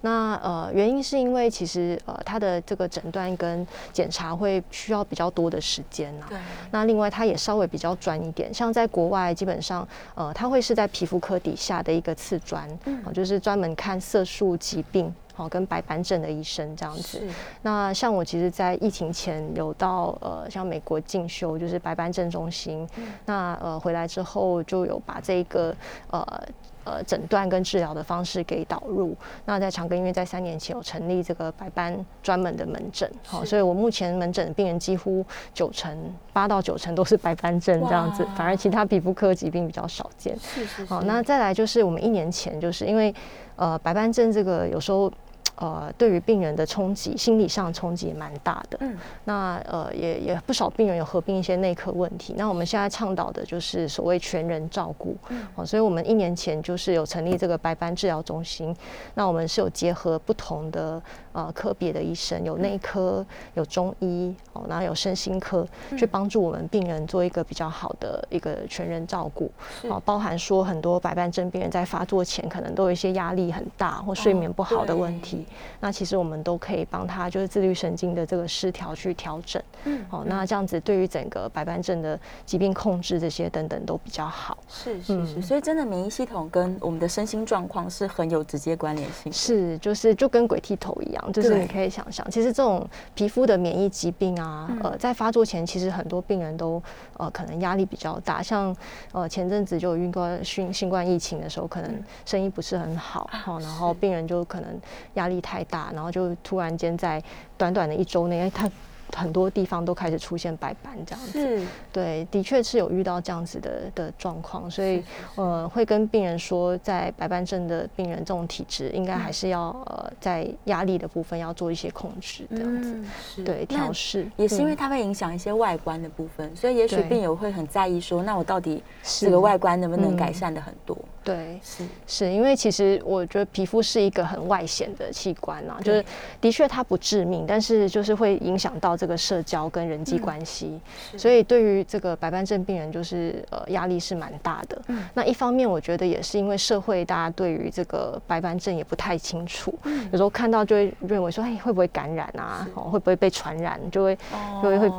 [0.00, 6.26] 那呃，原因是因为其实呃，它的这个诊断跟检查会需要比较多的时间呐。
[6.28, 6.38] 对。
[6.70, 17.22] 那另外，它也稍微比较专一点，像在国外，基本上呃，它会是在皮肤科底下的一个次专，嗯，就是专门看色素疾病，好跟白斑症的医生这样子。
[17.62, 22.86] 那像我其实，在疫情前有到呃，像美国进修，就是白斑症中心。
[22.96, 23.06] 嗯。
[23.24, 25.72] 那呃，回来之后就有把这个
[26.10, 26.42] 呃。
[26.84, 29.14] 呃，诊断跟治疗的方式给导入。
[29.44, 35.22] 那在长庚医院，在三年前有成立这个白斑专门的门诊，好，所以我目前门诊的病人几乎
[35.52, 35.94] 九成
[36.32, 40.34] 八到九成都是白斑症这样子，反而其他皮肤科疾病比较少见。
[40.40, 40.82] 是是。
[40.86, 43.14] 好，那再来就是我们一年前，就是因为
[43.56, 45.12] 呃白斑症这个有时候。
[45.56, 48.78] 呃，对于病人的冲击，心理上冲击也蛮大的。
[48.80, 52.34] 嗯，那呃，也也不少病人有合并一些内科问题。
[52.36, 55.16] 那我们现在倡导的就是所谓全人照顾。
[55.28, 58.74] 嗯，哦，所以我们一年前就是有成立这个白斑治疗中心。
[59.14, 61.02] 那我们是有结合不同的
[61.38, 63.24] 呃科别的医生，有内科，
[63.54, 65.64] 有中医，哦，然后有身心科，
[65.96, 69.50] 去帮助我们病人做一个比较好的一个全人照顾。
[69.84, 75.46] 哦，包含说很多白斑症病人在发作前可能都有一些压力很大或睡眠不好的问题。
[75.78, 79.62] 那其实我们都可以帮他，就是自律神经的这个失调去调整。
[79.84, 84.58] 嗯，好，那这样子对于整个白斑症的疾病控制这些等等都比较好。
[84.68, 89.32] 是是是，所以真的免疫系统跟我们的身心状况是很有直接关联性。
[89.32, 96.82] 是，就是就跟鬼剃头一样，就是你可以想象，其实这种皮肤的免疫疾病啊，呃，在发作前，其实很多病人都
[97.16, 98.74] 呃可能压力比较大，像
[99.12, 104.80] 呃前阵子就有遇过新新冠疫情的时候，可能生意不是很好，好，然后病人就可能
[105.14, 107.22] 压力太大，然后就突然间在
[107.56, 108.70] 短短的一周内，他。
[109.16, 115.02] 很多地方都开始出现白斑这样子，对，的确是有遇到这样子的的状况，所以
[115.34, 123.02] 呃会跟病人说，在白斑症的病人这种体质，应该还是要呃在压力的部分要做一些控制这样子，
[123.42, 124.30] 对，调试。
[124.36, 130.96] 也是因为它会影响一些外观的部分，所以也许病友会很在意说，那我到底这个外观能不能改善的很多？
[131.24, 131.84] 对，是。
[132.06, 136.04] 是因为其实我觉得皮肤是一个很外显的器官啊，就是
[136.40, 140.80] 的确它不致命，但是就是会影响到这个社交跟人际关系，
[141.16, 144.82] 所以对于这个白斑症病人，就是呃压力是蛮大的。
[145.14, 149.72] 那一方面，我觉得也是因为社会大家对于这个白斑症也不太清楚，
[150.10, 152.66] 有时候看到就会认为说，哎，会不会感染啊？
[152.74, 153.80] 哦，会不会被传染？
[153.92, 154.18] 就会
[154.60, 154.90] 就会会，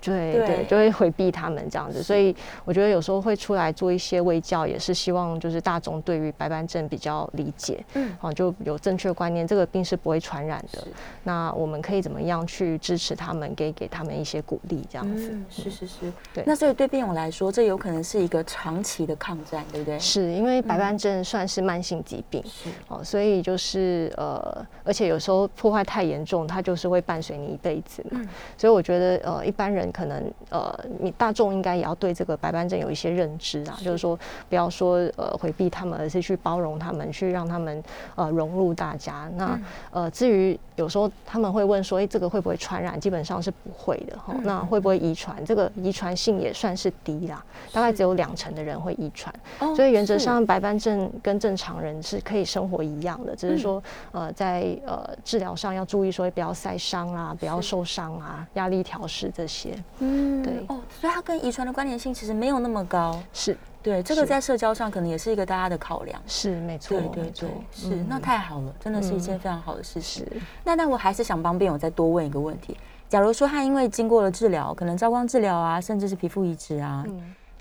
[0.00, 2.02] 对对，就会回避他们这样子。
[2.02, 2.34] 所以
[2.64, 5.82] 我觉得有时候会出来做一些微教，也是希望就是大。
[5.82, 10.86] 众对于白斑症比较理解，嗯，啊，就有正确观念，这个病是不会传染的。
[11.24, 15.30] 那我们可以怎么样去支持他们们，给给他们一些鼓励，这样子。
[15.32, 19.98] 嗯，是是是，对那所以对病友来说，这有可能是一个长期的抗战，对不对？
[19.98, 28.20] 是因为白斑症算是慢性疾病，是，哦，所以就是呃，而且有时候破坏太严重，它就是会伴随你一辈子嘛。
[28.22, 37.82] 嗯所以我觉得呃，一般人可能呃，你大众应该也要对这个白斑症有一些认知啊，就是说不要说呃回避他们，而是去包容他们，去让他们
[38.14, 39.30] 呃融入大家。
[39.36, 39.64] 那嗯
[40.02, 42.98] 呃，至于有时候他们会问说，哎、这个会不会传染？
[43.00, 44.34] 基本上是不会的哈。
[44.36, 45.44] 嗯那会不会遗传？
[45.44, 49.32] 这个遗传性也算是低啦，大概只有两成的人会遗传。
[49.60, 63.20] 哦所以原则上，白斑症跟正常人是可以生活一样的，只是说，嗯呃，在呃治疗上要注意说不要晒伤啊，不要受伤啊，压力调试这些嗯对哦，所以它跟遗传的关联性其实没有那么高。
[63.32, 66.20] 是对，这个在社交上可能也是一个大家的考量。
[66.26, 70.24] 是没错，对对没错对，是，那嗯太好了，真的是一件嗯非常好的事情。
[70.24, 72.76] 是那但我还是想帮病友再多问一个问题：
[73.12, 77.04] 假如说他因为经过了治疗，可能照光治疗啊，甚至是皮肤移植啊，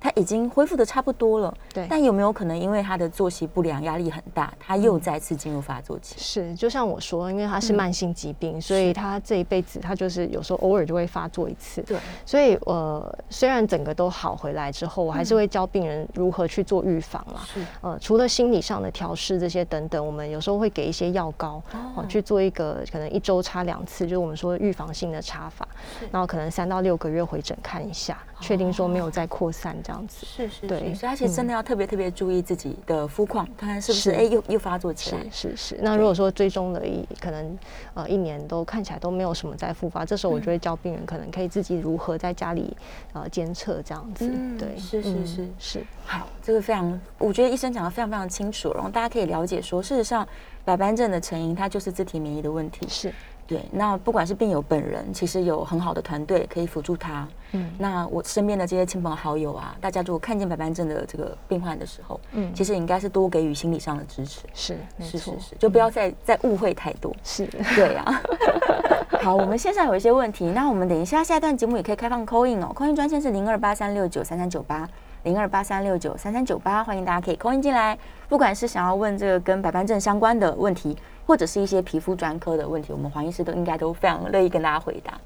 [0.01, 1.85] 他已经恢复的差不多了，对。
[1.87, 6.15] 但有没有可能因为他的作息不良、压力很大，他又再次进入发作期？
[6.17, 11.83] 是，就像我说，因为他是嗯慢性疾病，所以他这一辈子他就是有时候偶尔就会发作一次。
[11.83, 17.41] 对，所以呃，虽然整个都好回来之后，我还是会教病人如何去做预防啦。
[17.45, 25.67] 是呃，除了心理上的调试这些等等，我们有时候会给一些药膏，哦、哦去做一个可能一周擦两次，就是我们说预防性的擦法，
[26.11, 30.25] 然后可能三到六个月回诊看一下，确定说没有再扩散这样子。
[30.25, 35.21] 是是对是，所以他其实真的要特别特别注意自己的肤况，看看是不是是哎又又发作起来。
[35.31, 37.57] 是是，那如果说追踪了一可能
[37.93, 42.75] 呃一年都看起来都没有什么再复发，这时候我就会教病人可能可以自己如何在家里
[43.13, 44.27] 呃监测这样子。
[44.27, 50.27] 嗯对，是是嗯是是，好，这个非常，我觉得医生讲的非常非常清楚，然后大家可以了解说，事实上
[50.65, 52.87] 白斑症的成因它就是自体免疫的问题。
[52.87, 53.13] 是，
[53.47, 57.27] 对，那不管是病友本人，其实有很好的团队可以辅助他。
[57.53, 64.41] 嗯那我身边的这些亲朋好友啊，大家如果看见白斑症的这个病患的时候，嗯，其实应该是多给予心理上的支持。
[64.53, 67.13] 是是是，是，就不要再再误会太多。
[67.25, 68.21] 是对呀、
[69.21, 74.87] 好，我们线上有一些问题，那我们等一下下一段节目也可以开放 call in 哦，call in 专线是零二八三六九三三九八
[75.23, 77.97] 零二八三六九三三九八，欢迎大家可以 call in 进来，
[78.29, 80.97] 不管是想要问这个跟白斑症相关的问题，
[81.31, 85.17] 或者是一些皮肤专科的问题，我们黄医师都应该都非常乐意跟大家回答。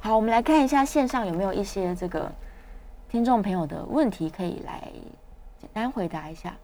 [0.00, 2.32] 好，我们来看一下线上有没有一些这个
[3.10, 4.90] 听众朋友的问题，可以来
[5.60, 6.56] 简单回答一下。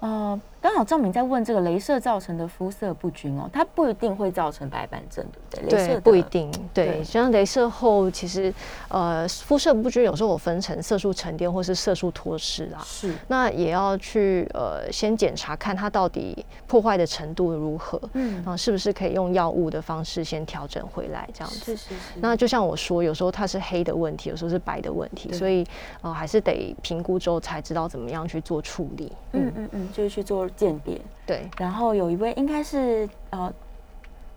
[0.00, 5.86] 呃，刚好赵敏在问这个镭射造成的肤色不均哦，它不一定会造成白板症，对不对？
[5.88, 6.22] 对，不一。
[6.22, 6.50] 定。
[6.74, 8.52] 对对，像镭射后，其实
[8.88, 12.82] 呃肤色不均，有时候我分成色素沉淀或是色素脱失啊。
[12.84, 21.58] 是，那也要去呃先检查看它到底破坏的程度如何，嗯，啊，是不是可以用药物的方式先调整回来这样子。
[21.60, 22.20] 是是是。
[22.20, 25.66] 那就像我说，有时候它是黑的问题，有时候是白的问题，所以
[26.02, 29.12] 呃还是得评估之后才知道怎么样去做处理。
[29.32, 31.00] 嗯嗯嗯，就是去做鉴别。
[31.26, 33.52] 对，然后有一位应该是呃，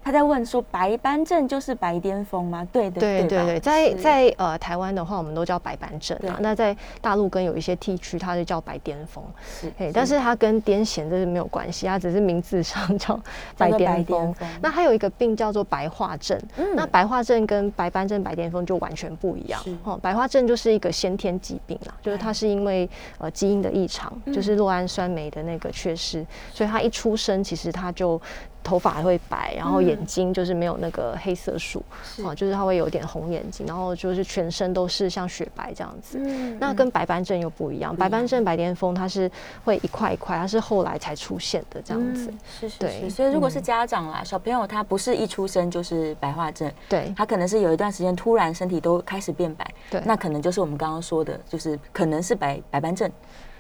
[0.04, 2.68] 他在问说白斑症就是白癜风吗？
[2.72, 6.38] 对的，吧对对对，在在呃台湾的话，我们都叫白斑症啊。
[6.42, 9.24] 那在大陆跟有一些地区，它就叫白癜风。
[9.46, 13.20] 是嘿，但是它跟癫痫这是没有关系，它只是名字上叫
[13.58, 14.50] 白癜风风。
[14.62, 19.62] 那还有一个病叫做白化症，嗯那白化症跟白斑症、白癜风就完全不一样。
[19.84, 28.20] 哦，白化症就是一个先天疾病啦，就是它是因为呃基因的异常，嗯就是酪氨酸酶的那个缺失，所以它一出生其实它就
[28.64, 29.86] 头发还会白，然后嗯。
[29.92, 32.24] 眼睛就是没有那个黑色素，是。
[32.24, 36.18] 哦，就是它会有点红眼睛，然后就是全身都是像雪白这样子。
[36.20, 36.58] 嗯。
[36.60, 39.30] 那跟白斑症又不一样，白斑症、白癜风它是
[39.66, 42.30] 会一块一块，它是后来才出现的这样子。
[42.30, 43.64] 嗯是是对是，所以如果是嗯。
[43.64, 47.14] 家长啦，小朋友他不是一出生就是白化症，对。
[47.18, 50.02] 他可能是有一段时间突然身体都开始变白，对。
[50.06, 53.12] 那可能就是我们刚刚说的，就是可能是白白斑症。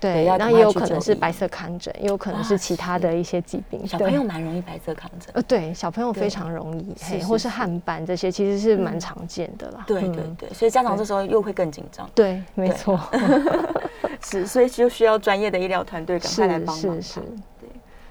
[0.01, 3.87] 对对要，赶那也有可能是白色糠疹，也有可能是其他的一些疾病。
[3.87, 5.29] 小朋友蛮容易白色糠疹。
[5.33, 9.83] 呃，对，小朋友非常容易，或是汗斑这些，其实是嗯蛮常见的啦。
[9.85, 12.99] 对嗯对对，所以家长对这时候又会更紧张，对，没对错，
[14.21, 16.95] 是，所以就需要专业的医疗团队赶快来是帮忙。
[16.95, 17.21] 是是，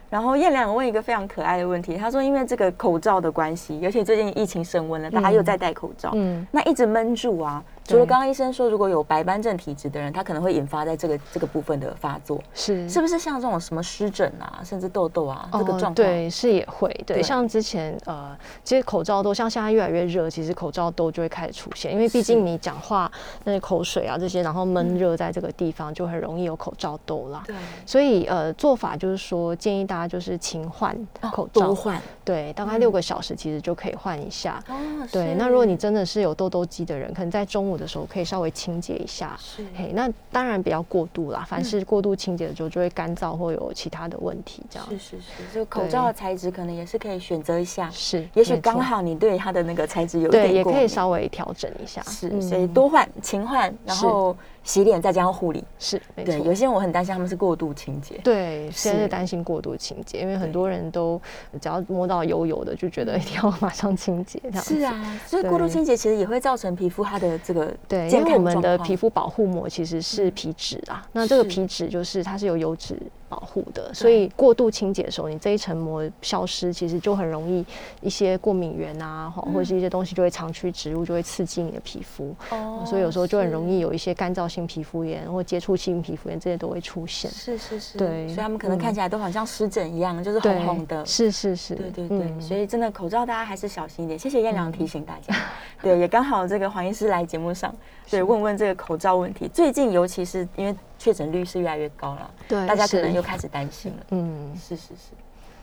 [0.08, 15.94] 然后燕良问一个非常可爱的问题，他说因为这个口罩的关系，而且最近疫情升温了，大家又在戴口罩，嗯，那一直闷住啊，除了刚刚医生说，如果有白斑症体质的人，他可能会引发在这个这个部分的发作，是是不是像这种什么湿疹啊，甚至痘痘啊这个状况？
[15.94, 16.88] 对，是也会。
[17.06, 23.10] 对对，像之前呃，其实口罩痘，像现在越来越热，其实口罩痘就会开始出现，因为毕竟你讲话
[23.44, 27.42] 那些口水啊这些，然后闷热在这个地方，就很容易有口罩痘啦。
[27.46, 30.96] 对，所以呃，做法就是说，建议大家就是勤换
[31.32, 32.00] 口罩，多换。
[32.24, 34.62] 对，大概六个小时其实就可以换一下。
[34.68, 34.76] 哦，
[35.10, 39.36] 对，那如果你真的是有痘痘肌的人，可能在中午的时候可以稍微清洁一下。
[39.40, 39.64] 是。
[39.74, 44.88] 嘿，那当然不要过度啦，凡是过度清洁的时候就会干燥或有其他的问题，这样。
[44.90, 52.02] 是是是，就口罩的材质可能也是可以选择一下，是，也许刚好你对它的那个材质有点对，也可以稍微调整一下。
[52.02, 55.64] 是，嗯所以多换、勤换，然后洗脸再加上护理。
[55.78, 56.54] 是没对，有。
[56.54, 58.20] 些人我很担心他们是过度清洁。
[58.22, 61.20] 对，现在是是担心过度清洁，因为很多人都
[61.60, 64.74] 只要摸到油油的，就觉得一定要马上清洁这样子。
[64.74, 73.00] 是啊，所以过度清洁其实也会造成皮肤它的这个对，因为我们的皮肤保护膜其实是皮脂啊，那这个皮脂就是它是有油脂
[73.30, 77.64] 保护的，所以过度清洁的时候，你这一层膜消失，其实就很容易
[78.02, 83.70] 一些过敏源啊，或或者是一些东西就会长驱植入，就会刺激你的皮肤，哦所以有时候就很容易。
[83.80, 87.30] 有一些干燥性皮肤炎或接触性皮肤炎这些都会出现。
[87.30, 91.06] 是是是，对所以他们可能嗯看起来都好像湿疹一样，就是红红的。
[91.06, 94.18] 是是是，对对对，嗯所以真的口罩大家还是小心一点。
[94.18, 95.34] 谢谢燕良提醒大家。
[95.80, 97.72] 对，也刚好这个黄医师来节目上，
[98.10, 99.48] 对，问问这个口罩问题。
[99.48, 104.06] 最近尤其是因为确诊率是越来越高了，对，大家可能又开始担心了。
[104.10, 105.12] 嗯是是是，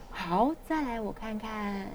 [0.09, 1.85] 好，再来我看看。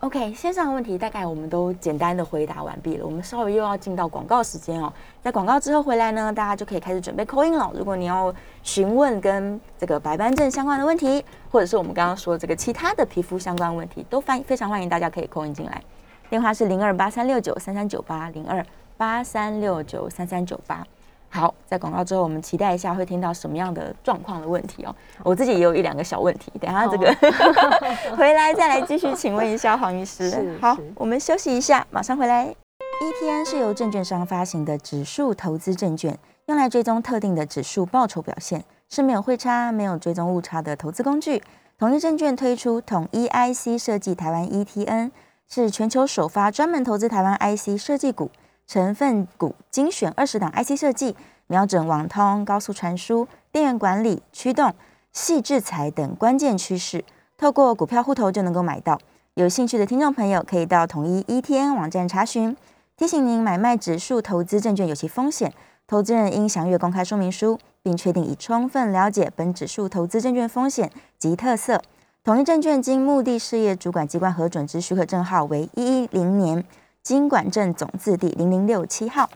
[0.00, 4.92] OK，线上的问题大概我们都简单的回答完毕了，我们稍微又要进到广告时间哦。
[5.22, 7.70] 在广告之后回来呢，大家就可以开始准备扣音了。
[7.74, 15.82] 如果你要询问跟这个白斑症相关的问题，或者是我们刚刚说这个其他的皮肤相关问题，都欢非常欢迎大家可以扣音进来。
[16.28, 18.64] 电话是零二八三六九三三九八零二
[18.96, 20.86] 八三六九三三九八。
[21.32, 24.94] 好，在广告之后，我们期待一下会听到什么样的状况的问题哦。
[25.22, 27.14] 我自己也有一两个小问题，等下这个
[28.16, 30.58] 回来再来继续请问一下黄医师。
[30.60, 32.54] 好，我们休息一下，马上回来。
[33.00, 41.42] ETN 是由证券商发行的指数投资证券，用来追踪特定的指数报酬表现，是没有汇差、没有追踪误差的投资工具。
[41.78, 45.12] 统一证券推出统一 IC 设计台湾 ETN，
[45.48, 48.30] 是全球首发专门投资台湾 IC 设计股。
[48.70, 51.16] 成分股精选二十档 IC 设计，
[51.48, 54.72] 瞄准网通、高速传输、电源管理、驱动、
[55.12, 57.04] 细制材等关键趋势，
[57.36, 59.00] 透过股票户头就能够买到。
[59.34, 62.56] 有兴趣的听众朋友可以到统一 ETN 网站查询。
[62.96, 65.52] 提醒您，买卖指数投资证券有其风险，
[65.88, 71.82] 投资人应详阅公开说明书，并确定已充分了解本指数投资证券风险及特色。
[72.22, 76.64] 统一证券经目的事业主管机关核准之许可证号为一一零年。
[77.10, 79.28] 金管证总字第零零六七号，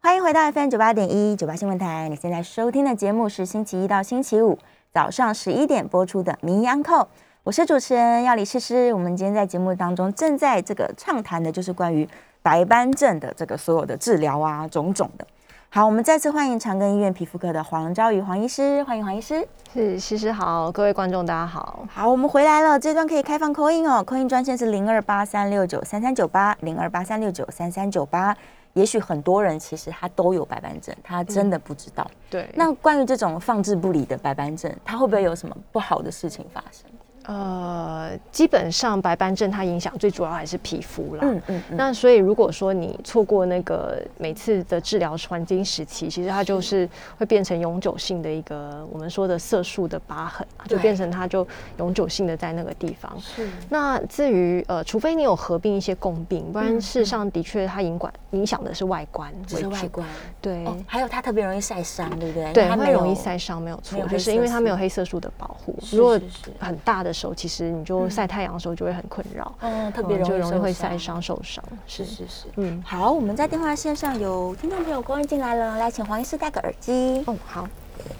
[0.00, 2.08] 欢迎回到 FM 九八点一九八新闻台。
[2.08, 4.58] 你现在收听的节目是星期一到星期五
[4.92, 6.96] 早上十一点播出的《名医安扣》，
[7.44, 8.92] 我是主持人要李诗诗。
[8.92, 12.08] 我们今天在节目当中正在这个畅谈的就是关于
[12.42, 15.24] 白斑症的这个所有的治疗啊，种种的。
[15.72, 19.46] 好，我们再次欢迎长庚医院皮肤科的黄昭宇黄医师，欢迎黄医师。
[19.72, 21.86] 是诗诗好，各位观众大家好。
[21.88, 28.36] 好，我们回来了，这段可以开放扣音哦，扣音专线是零二八三六九三三九八零二八三六九三三九八。
[28.72, 32.04] 也许很多人其实他都有白斑症，他真的不知道。
[32.28, 36.89] 对，那关于这种放置不理的白斑症，它会不会有什么不好的事情发生？
[37.30, 41.20] 呃，基本上白斑症它影响最主要还是皮肤啦。
[41.22, 51.46] 嗯嗯嗯，那所以如果说你错过那个每次的治疗黄金时期，其实它就是会变成永久性的一个我们说的色素的疤痕啊，就变成它就
[51.78, 53.16] 永久性的在那个地方。
[53.20, 59.70] 是那至于呃，除非你有合并一些共病，不然嗯事实上的确它影管影响的是外观只为主。
[59.72, 60.08] 是外观
[60.40, 60.64] 对。
[60.66, 62.52] 哦，还有它特别容易晒伤，对不对？
[62.52, 65.78] 对，它会容易晒伤，没有错就是因为它没有黑色素的保护。
[65.92, 66.18] 如果
[66.58, 70.96] 很大的时候，其实你就晒太阳的时候就会很困扰，嗯，特别容易受容易会晒。
[70.96, 71.62] 伤受伤。
[71.86, 77.22] 是是是，嗯，好，我们在电话线上有听众朋友公音进来了，来，请黄医师戴个耳机。
[77.26, 77.68] 哦，好，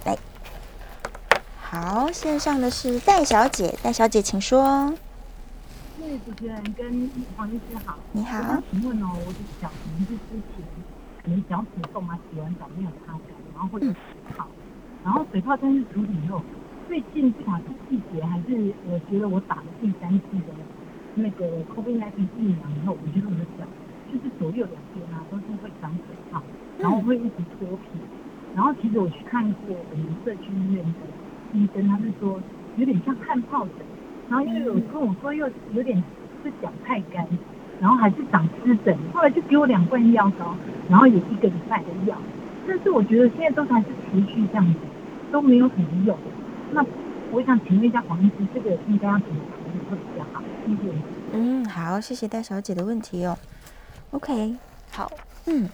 [0.05, 0.17] 来
[1.61, 4.93] 好，线上的是戴小姐，戴小姐请说。
[5.99, 7.97] 是主持人跟黄医师好。
[8.13, 10.65] 你好请问哦，我的脚可能是之前
[11.23, 13.21] 可能脚趾痛啊，洗完澡没有擦干，
[13.55, 13.95] 然后或者水
[14.37, 14.47] 泡，
[15.05, 16.41] 然后水泡但是处理后，
[16.91, 20.53] 最近不晓得是季节还是我觉得我打了第三剂的
[21.15, 22.03] 那个 COVID-19
[22.37, 23.65] 疫苗以后，我觉得我的脚
[24.11, 26.43] 就是左右两边啊都是会长水泡，
[26.81, 28.01] 然后会一直脱皮。
[28.57, 32.43] 然后其实我去看过我们社区医院的医生，他是说
[32.77, 33.87] 有点像汗疱疹。
[34.29, 35.97] 然后因为有跟我说又有点
[36.43, 37.25] 是脚太干，
[37.81, 40.57] 然后还是长湿疹，后来就给我两罐药膏，
[40.89, 42.17] 然后也一个礼拜的药，
[42.67, 44.81] 但是我觉得现在都还是持续这样子，
[45.31, 46.19] 都没有什么用。
[46.73, 46.85] 那
[47.33, 50.43] 我想请问一下黄医师，这个应该要怎么处理会比较好？
[50.67, 50.93] 谢谢。
[51.33, 53.37] 嗯，好，谢谢戴小姐的问题哦。
[54.11, 54.57] OK，
[54.91, 55.11] 好，
[55.47, 55.69] 嗯，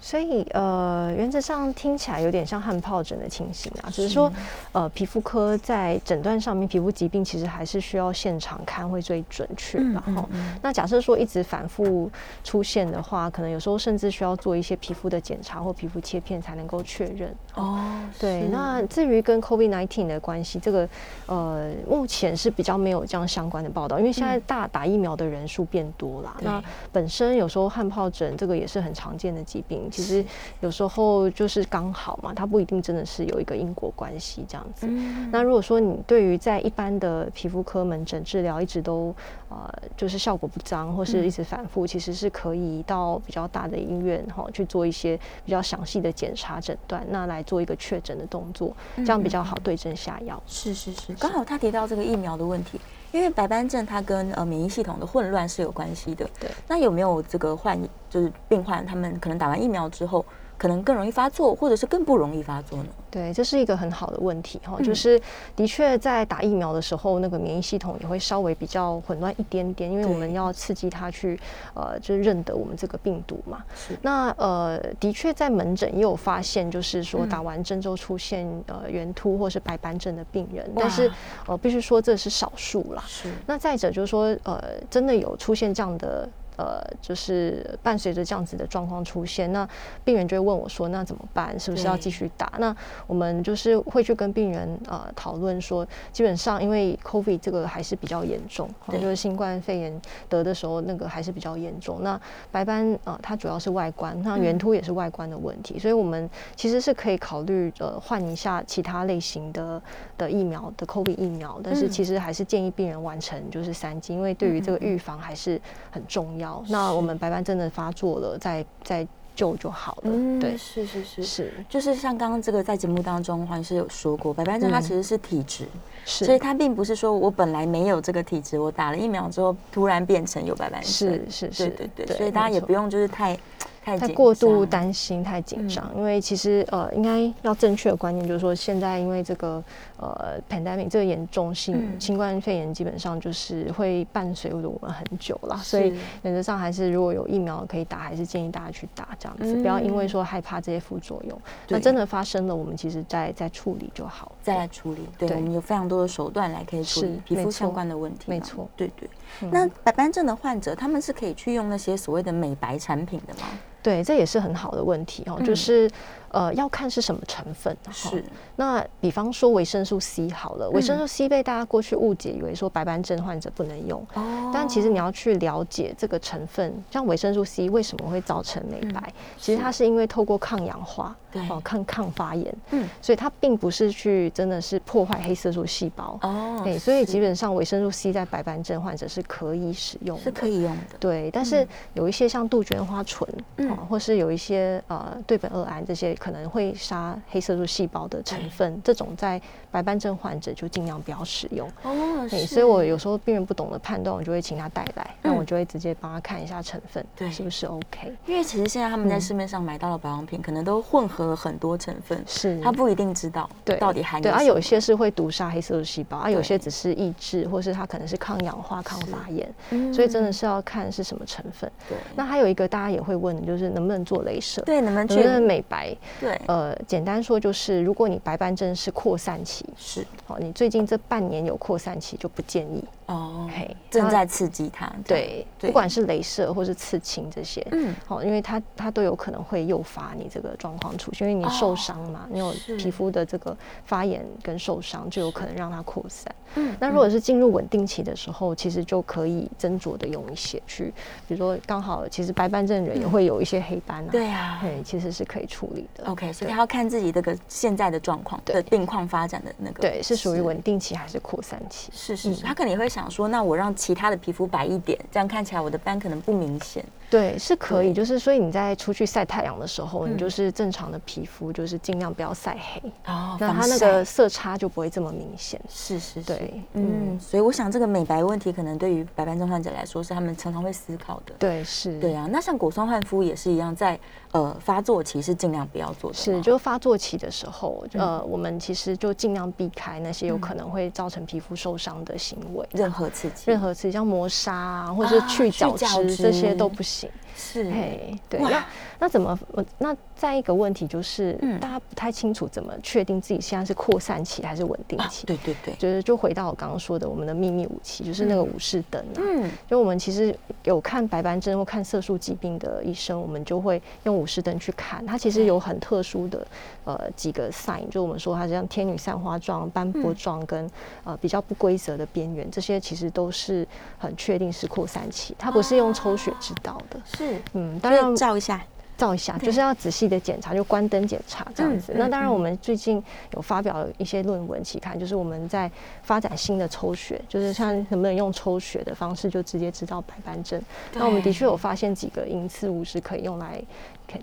[0.00, 4.32] 所以呃，原则上听起来有点像汗疱疹的情形啊，只是说
[4.72, 9.78] 呃，皮肤科在诊断上面，皮肤疾病其实还是需要现场看会最准确。
[9.78, 10.28] 然后，
[10.62, 12.10] 那假设说一直反复
[12.42, 17.34] 出现的话，可能有时候甚至需要做一些皮肤的检查或皮肤切片才能够确认。
[17.54, 17.78] 哦，
[18.18, 18.48] 对。
[18.50, 20.88] 那至于跟 COVID-19 的关系，这个
[21.26, 26.34] 呃，目前是比较没有这样相关的报道，因为现在大打疫苗的人数变多了。
[26.40, 29.89] 那本身有时候汗疱疹这个也是很常见的疾病。
[29.90, 30.24] 其实
[30.60, 34.86] 有时候就是刚好嘛，它不一定真的是有一个因果关系这样子。
[35.30, 39.14] 那如果说你对于在一般的皮肤科门诊治疗一直都
[39.48, 50.40] 呃就是效果不彰，或是一直反复，其实是可以到比较大的医院哈去做一些比较详细的检查诊断，那来做一个确诊的动作，这样比较好对症下药。
[50.46, 52.80] 是是是，刚好他提到这个疫苗的问题。
[53.12, 56.28] 因为白斑症它跟呃免疫系统的混乱是有关系的。
[56.38, 56.50] 对。
[56.68, 60.24] 那有没有这个患就是病患他们可能打完疫苗之后，
[60.60, 62.84] 可能更容易发作，或者是更不容易发作呢？
[63.10, 64.78] 对，这是一个很好的问题哈。
[64.82, 65.18] 就是
[65.56, 71.40] 的确在打疫苗的时候，那个免疫系统也会稍微比较混乱一点点，因为我们要刺激它去
[71.72, 73.64] 呃，就是认得我们这个病毒嘛。
[73.74, 73.96] 是。
[74.02, 81.10] 那呃，的确在门诊也有发现，就是说打完针之后出现呃圆秃或是白斑症的病人，但是
[81.46, 83.02] 呃，必须说这是少数啦。
[83.06, 83.32] 是。
[83.46, 86.28] 那再者就是说呃，真的有出现这样的。
[86.60, 89.66] 呃，就是伴随着这样子的状况出现，那
[90.04, 91.58] 病人就会问我说：“那怎么办？
[91.58, 102.02] 是不是要继续打？”那我们就是会去跟病人呃讨论说，基本上因为 COVID 这个还是比较严重，就是新冠肺炎得的时候那个还是比较严重。
[102.02, 102.20] 那
[102.52, 109.80] 白斑呃，它主要是外观，那圆秃也是外观的问题，所以我们其实是可以考虑呃换一下其他类型的
[110.18, 115.58] 的疫苗的 COVID 疫苗，但是其实还是建议病人完成就是三剂，因为对于这个预防还是
[115.90, 116.49] 很重要。
[116.68, 120.02] 那我们白斑真的发作了，再再救就好了。
[120.04, 121.22] 嗯，对，是是是。
[121.22, 125.66] 是，就是像刚刚这个在节目当中黄医师有说过，白斑症它其实是体质，
[126.04, 130.90] 是，所以它并不是说我本来没有这个体质，我打了疫苗之后突然变成有白斑症。
[130.90, 133.38] 是是是，对对对，所以大家也不用就是太。
[133.82, 139.60] 太过度担心、太紧张，因为其实呃，应该要正确的观念就是说，现在因为这个
[140.00, 151.38] 呃 pandemic 这个严重性，新冠肺炎基本上就是会伴随着我们很久了，所以原则上还是如果有疫苗可以打，还是建议大家去打，这样子不要因为说害怕这些副作用，
[151.68, 155.06] 那真的发生了，我们其实再再处理就好，再来处理。
[155.18, 158.24] 对，我们有非常多的手段来可以处理皮肤相关的问题。
[158.26, 159.08] 没错，对对。
[159.50, 163.48] 那白斑症的患者，他们是可以去用那些所谓的美白产品的吗？
[163.82, 165.90] 对，这也是很好的问题哦，就是。
[166.32, 167.76] 呃，要看是什么成分。
[167.90, 168.24] 是。
[168.54, 174.00] 那比方说维生素 C 好了，维生素 C 被大家过去误解，以为说白斑症患者不能用。
[174.14, 174.48] 哦。
[174.54, 179.12] 但其实你要去了解这个成分，像维生素 C 为什么会造成美白？
[179.38, 182.54] 其实它是因为透过抗氧化，对，哦，抗抗发炎。
[182.70, 182.88] 嗯。
[183.00, 186.18] 所以它并不是去真的是破坏黑色素细胞。
[186.22, 186.60] 哦。
[186.62, 190.98] 对，所以基本上维生素 C 在白斑症患者是可以使用，是可以用的。
[190.98, 196.10] 对，但是有一些像杜鹃花醇，嗯，或是有一些呃对苯二胺这些。
[196.20, 199.40] 可能会杀黑色素细胞的成分，这种在
[199.70, 201.68] 白斑症患者就尽量不要使用。
[201.82, 208.12] 哦，对，所以我有时候病人不懂得判断，我就会请他带来，那我就会直接帮他看一下成分，对，是不是 OK？
[208.26, 214.22] 因为其实现在他们在市面上买到的保养品，可能都混合了很多成分，是他不一定知道对到底含有。
[214.22, 221.70] 对，而有一些是会毒杀黑色素细胞，啊有些只是抑制，或是它可能是抗氧化、抗发炎，所以真的是要看是什么成分。
[221.88, 224.60] 对，那还有一个大家也会问的就是能不能做镭射？
[224.62, 225.96] 对，能不能能不能美白？
[226.20, 226.40] 对。
[226.46, 232.84] 呃，简单说就是，如果你白斑症是扩散期，是，好，你最近这半年有扩散期就不建议。
[233.06, 246.32] 哦，嘿，正在刺激它，对，不管是镭射或是刺青这些，嗯，好，因为它它都有可能会诱发你这个状况出现，因为你受伤嘛，你有皮肤的这个发炎跟受伤，就有可能让它扩散。
[246.54, 250.92] 嗯，那如果是进入稳定期的时候，其实就可以斟酌的用一些去，
[251.26, 256.04] 比如说刚好其实白斑症人也会有一些黑斑啊，对啊，对，其实是可以处理的。
[256.06, 261.90] OK，所以要看自己这个现在的状况的病况发展的那个，对，是属于稳定期还是扩散期？
[261.92, 266.84] 是是是，他可能也会想说，那我让其他的皮肤白一点，这样看起来我的斑可能不明显。
[267.10, 275.60] 对，是可以，就是所以你在出去晒太阳的时候，嗯你就是正常的皮肤，就是尽量不要晒黑，哦那它那个色差就不会这么明显。
[275.68, 281.34] 是是是，对嗯，所以我想这个美白问题，可能对于白斑症患者来说，是他们常常会思考的。
[281.38, 283.98] 对，是，对啊，那像果酸焕肤也是一样，在
[284.30, 296.99] 呃发作期是尽量不要做是，就发作期的时候，嗯呃，我们其实就尽量避开那些有可能会造成皮肤受伤的行为，任何刺激，任何刺激，像磨砂啊，或者是去角去角质这些都不行。
[297.36, 298.66] 是嘿，对，那
[298.98, 299.38] 那怎么？
[299.54, 305.26] 呃那再一个问题就是，嗯大家不太清楚怎么确定自己现在是扩散期还是稳定啊期。
[305.26, 309.16] 对对对，就是就回到我刚刚说的，我们的秘密武器就是那个武士灯啊。
[309.18, 316.46] 嗯就我们其实有看白斑症或看色素疾病的医生，我们就会用武士灯去看，它其实有很特殊的
[316.84, 320.70] 呃几个 sign，就我们说它像天女散花状、斑驳状跟
[321.04, 323.66] 呃比较不规则的边缘，这些其实都是
[323.98, 326.89] 很确定是扩散期，它不是用抽血知道的。
[327.04, 328.62] 是，嗯，当所然照一下，
[328.96, 331.94] 照一下，就是要仔细的检查，就关灯检查这样子。
[331.96, 335.70] 那当然，我们最近有发表一些论文期刊，就是我们在
[336.02, 340.60] 发展新的抽血，就是像能不能用抽血的方式就直接知道白斑症。
[340.92, 343.62] 那我们的确有发现几个因次物是可以用来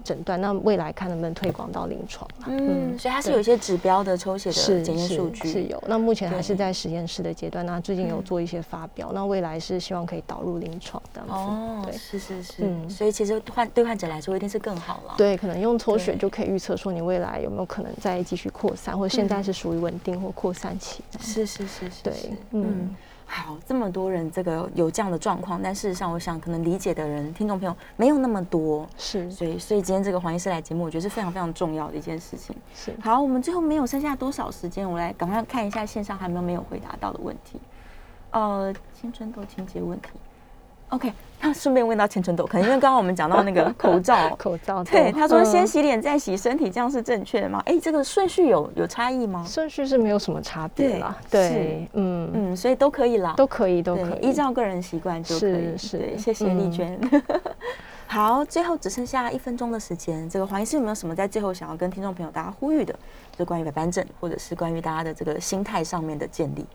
[0.03, 8.23] 诊断，那未来看能不能推广到临床啦嗯，所以它是有一些指标的抽血的是检验是数据，是有，那目前还是在实验室的阶段，那最近有嗯。
[8.23, 11.33] 做一些发表，那未来是希望可以导入临床这样子。
[11.33, 11.97] 哦，对。
[11.97, 12.89] 是是是，嗯。
[12.89, 19.43] 所以其实患对患者来说一定是更好了，，对，可能用抽血就可以预测说你未来有没有可能再继续扩散，或者现在嗯。
[19.43, 21.03] 是属于稳定或扩散期。
[21.19, 22.13] 是是是是，对
[22.51, 22.93] 嗯。
[23.29, 32.55] 好，这么多人这个有这样的状况，但事实上，我想可能理解的人，听众朋友没有那么多，是所以，所以今天这个黄医师来节目，我觉得是非常非常重要的一件事情。
[32.73, 37.59] 是，好，我们最后没有剩下多少时间，我来赶快看一下线上还有没有没有回答到的问题。
[38.31, 40.09] 呃，青春痘清洁问题
[40.89, 47.61] ，OK，那顺便问到千春豆，可能因为刚刚我们讲到那个 口罩口罩对，他说先嗯洗脸再洗身体，这样是正确的吗？
[47.65, 49.45] 哎，这个顺序有有差异吗？
[49.47, 51.15] 顺序是没有什么差别啦。
[51.29, 55.77] 对对，嗯，嗯，所以都可以啦，都可以，都可，以，依照个人习惯就可以。
[55.77, 56.99] 是谢谢丽嗯娟。
[58.09, 62.95] 好，最后只剩下一分钟的时间，这个黄医师有没有什么在最后想要跟听众朋友大家呼吁的？
[63.37, 66.65] 就关于白斑症，或者是关于大家的这个心态上面的建立。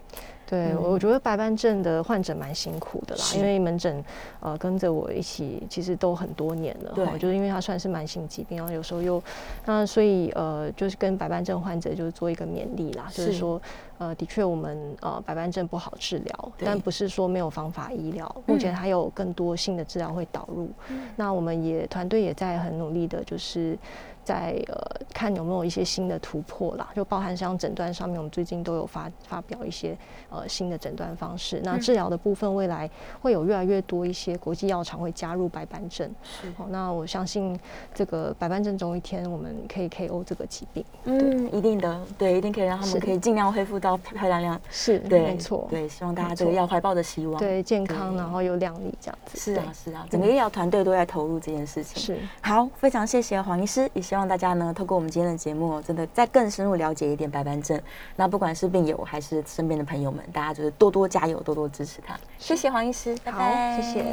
[0.53, 0.82] 对，嗯。
[0.82, 4.05] 我觉得白斑症的患者蛮辛苦的啦，因为门诊
[4.40, 9.22] 呃跟着我一起，其实都很多年了，对哈就是因为它算是慢性疾病，然后有时候又
[9.64, 13.38] 那所以呃就是跟白斑症患者就是做一个勉励啦，就是是。
[13.38, 13.61] 说
[13.98, 18.76] 呃的确我们呃白斑症不好治疗，但不是说没有方法医疗，目前嗯。
[18.76, 20.68] 还有更多新的治疗会导入，
[21.16, 23.78] 那我们也团队也在很努力的，就是。
[24.24, 24.76] 在呃
[25.12, 29.96] 看有没有一些新的突破啦，就包含像诊断上面，我们最近都有发发表一些
[30.30, 31.60] 呃新的诊断方式。
[31.64, 32.88] 那治疗的部分，未来
[33.20, 36.08] 会有越来越多一些国际药厂会加入白斑症。
[36.22, 37.58] 是好、那我相信
[37.92, 40.84] 这个白斑症总有一天我们可以 KO 这个疾病。
[41.04, 44.60] 嗯，一定的，对，一定可以让他们可以尽量恢复到漂漂亮亮。
[44.70, 49.38] 是，对，没错，对，希望大家这个要怀抱的希望。，对健康，然后又亮丽这样子。
[49.38, 52.02] 是啊，是啊，整个医疗团队都在投入这件事情。
[52.02, 57.80] 是，好，非常谢谢黄医师，也希望大家呢，透过我们今天的节目，真的再更深入了解一点白斑症。
[58.14, 62.14] 那不管是病友还是身边的朋友们，大家就是多多加油，多多支持他。
[62.38, 64.04] 谢谢黄医师，拜好拜，谢谢。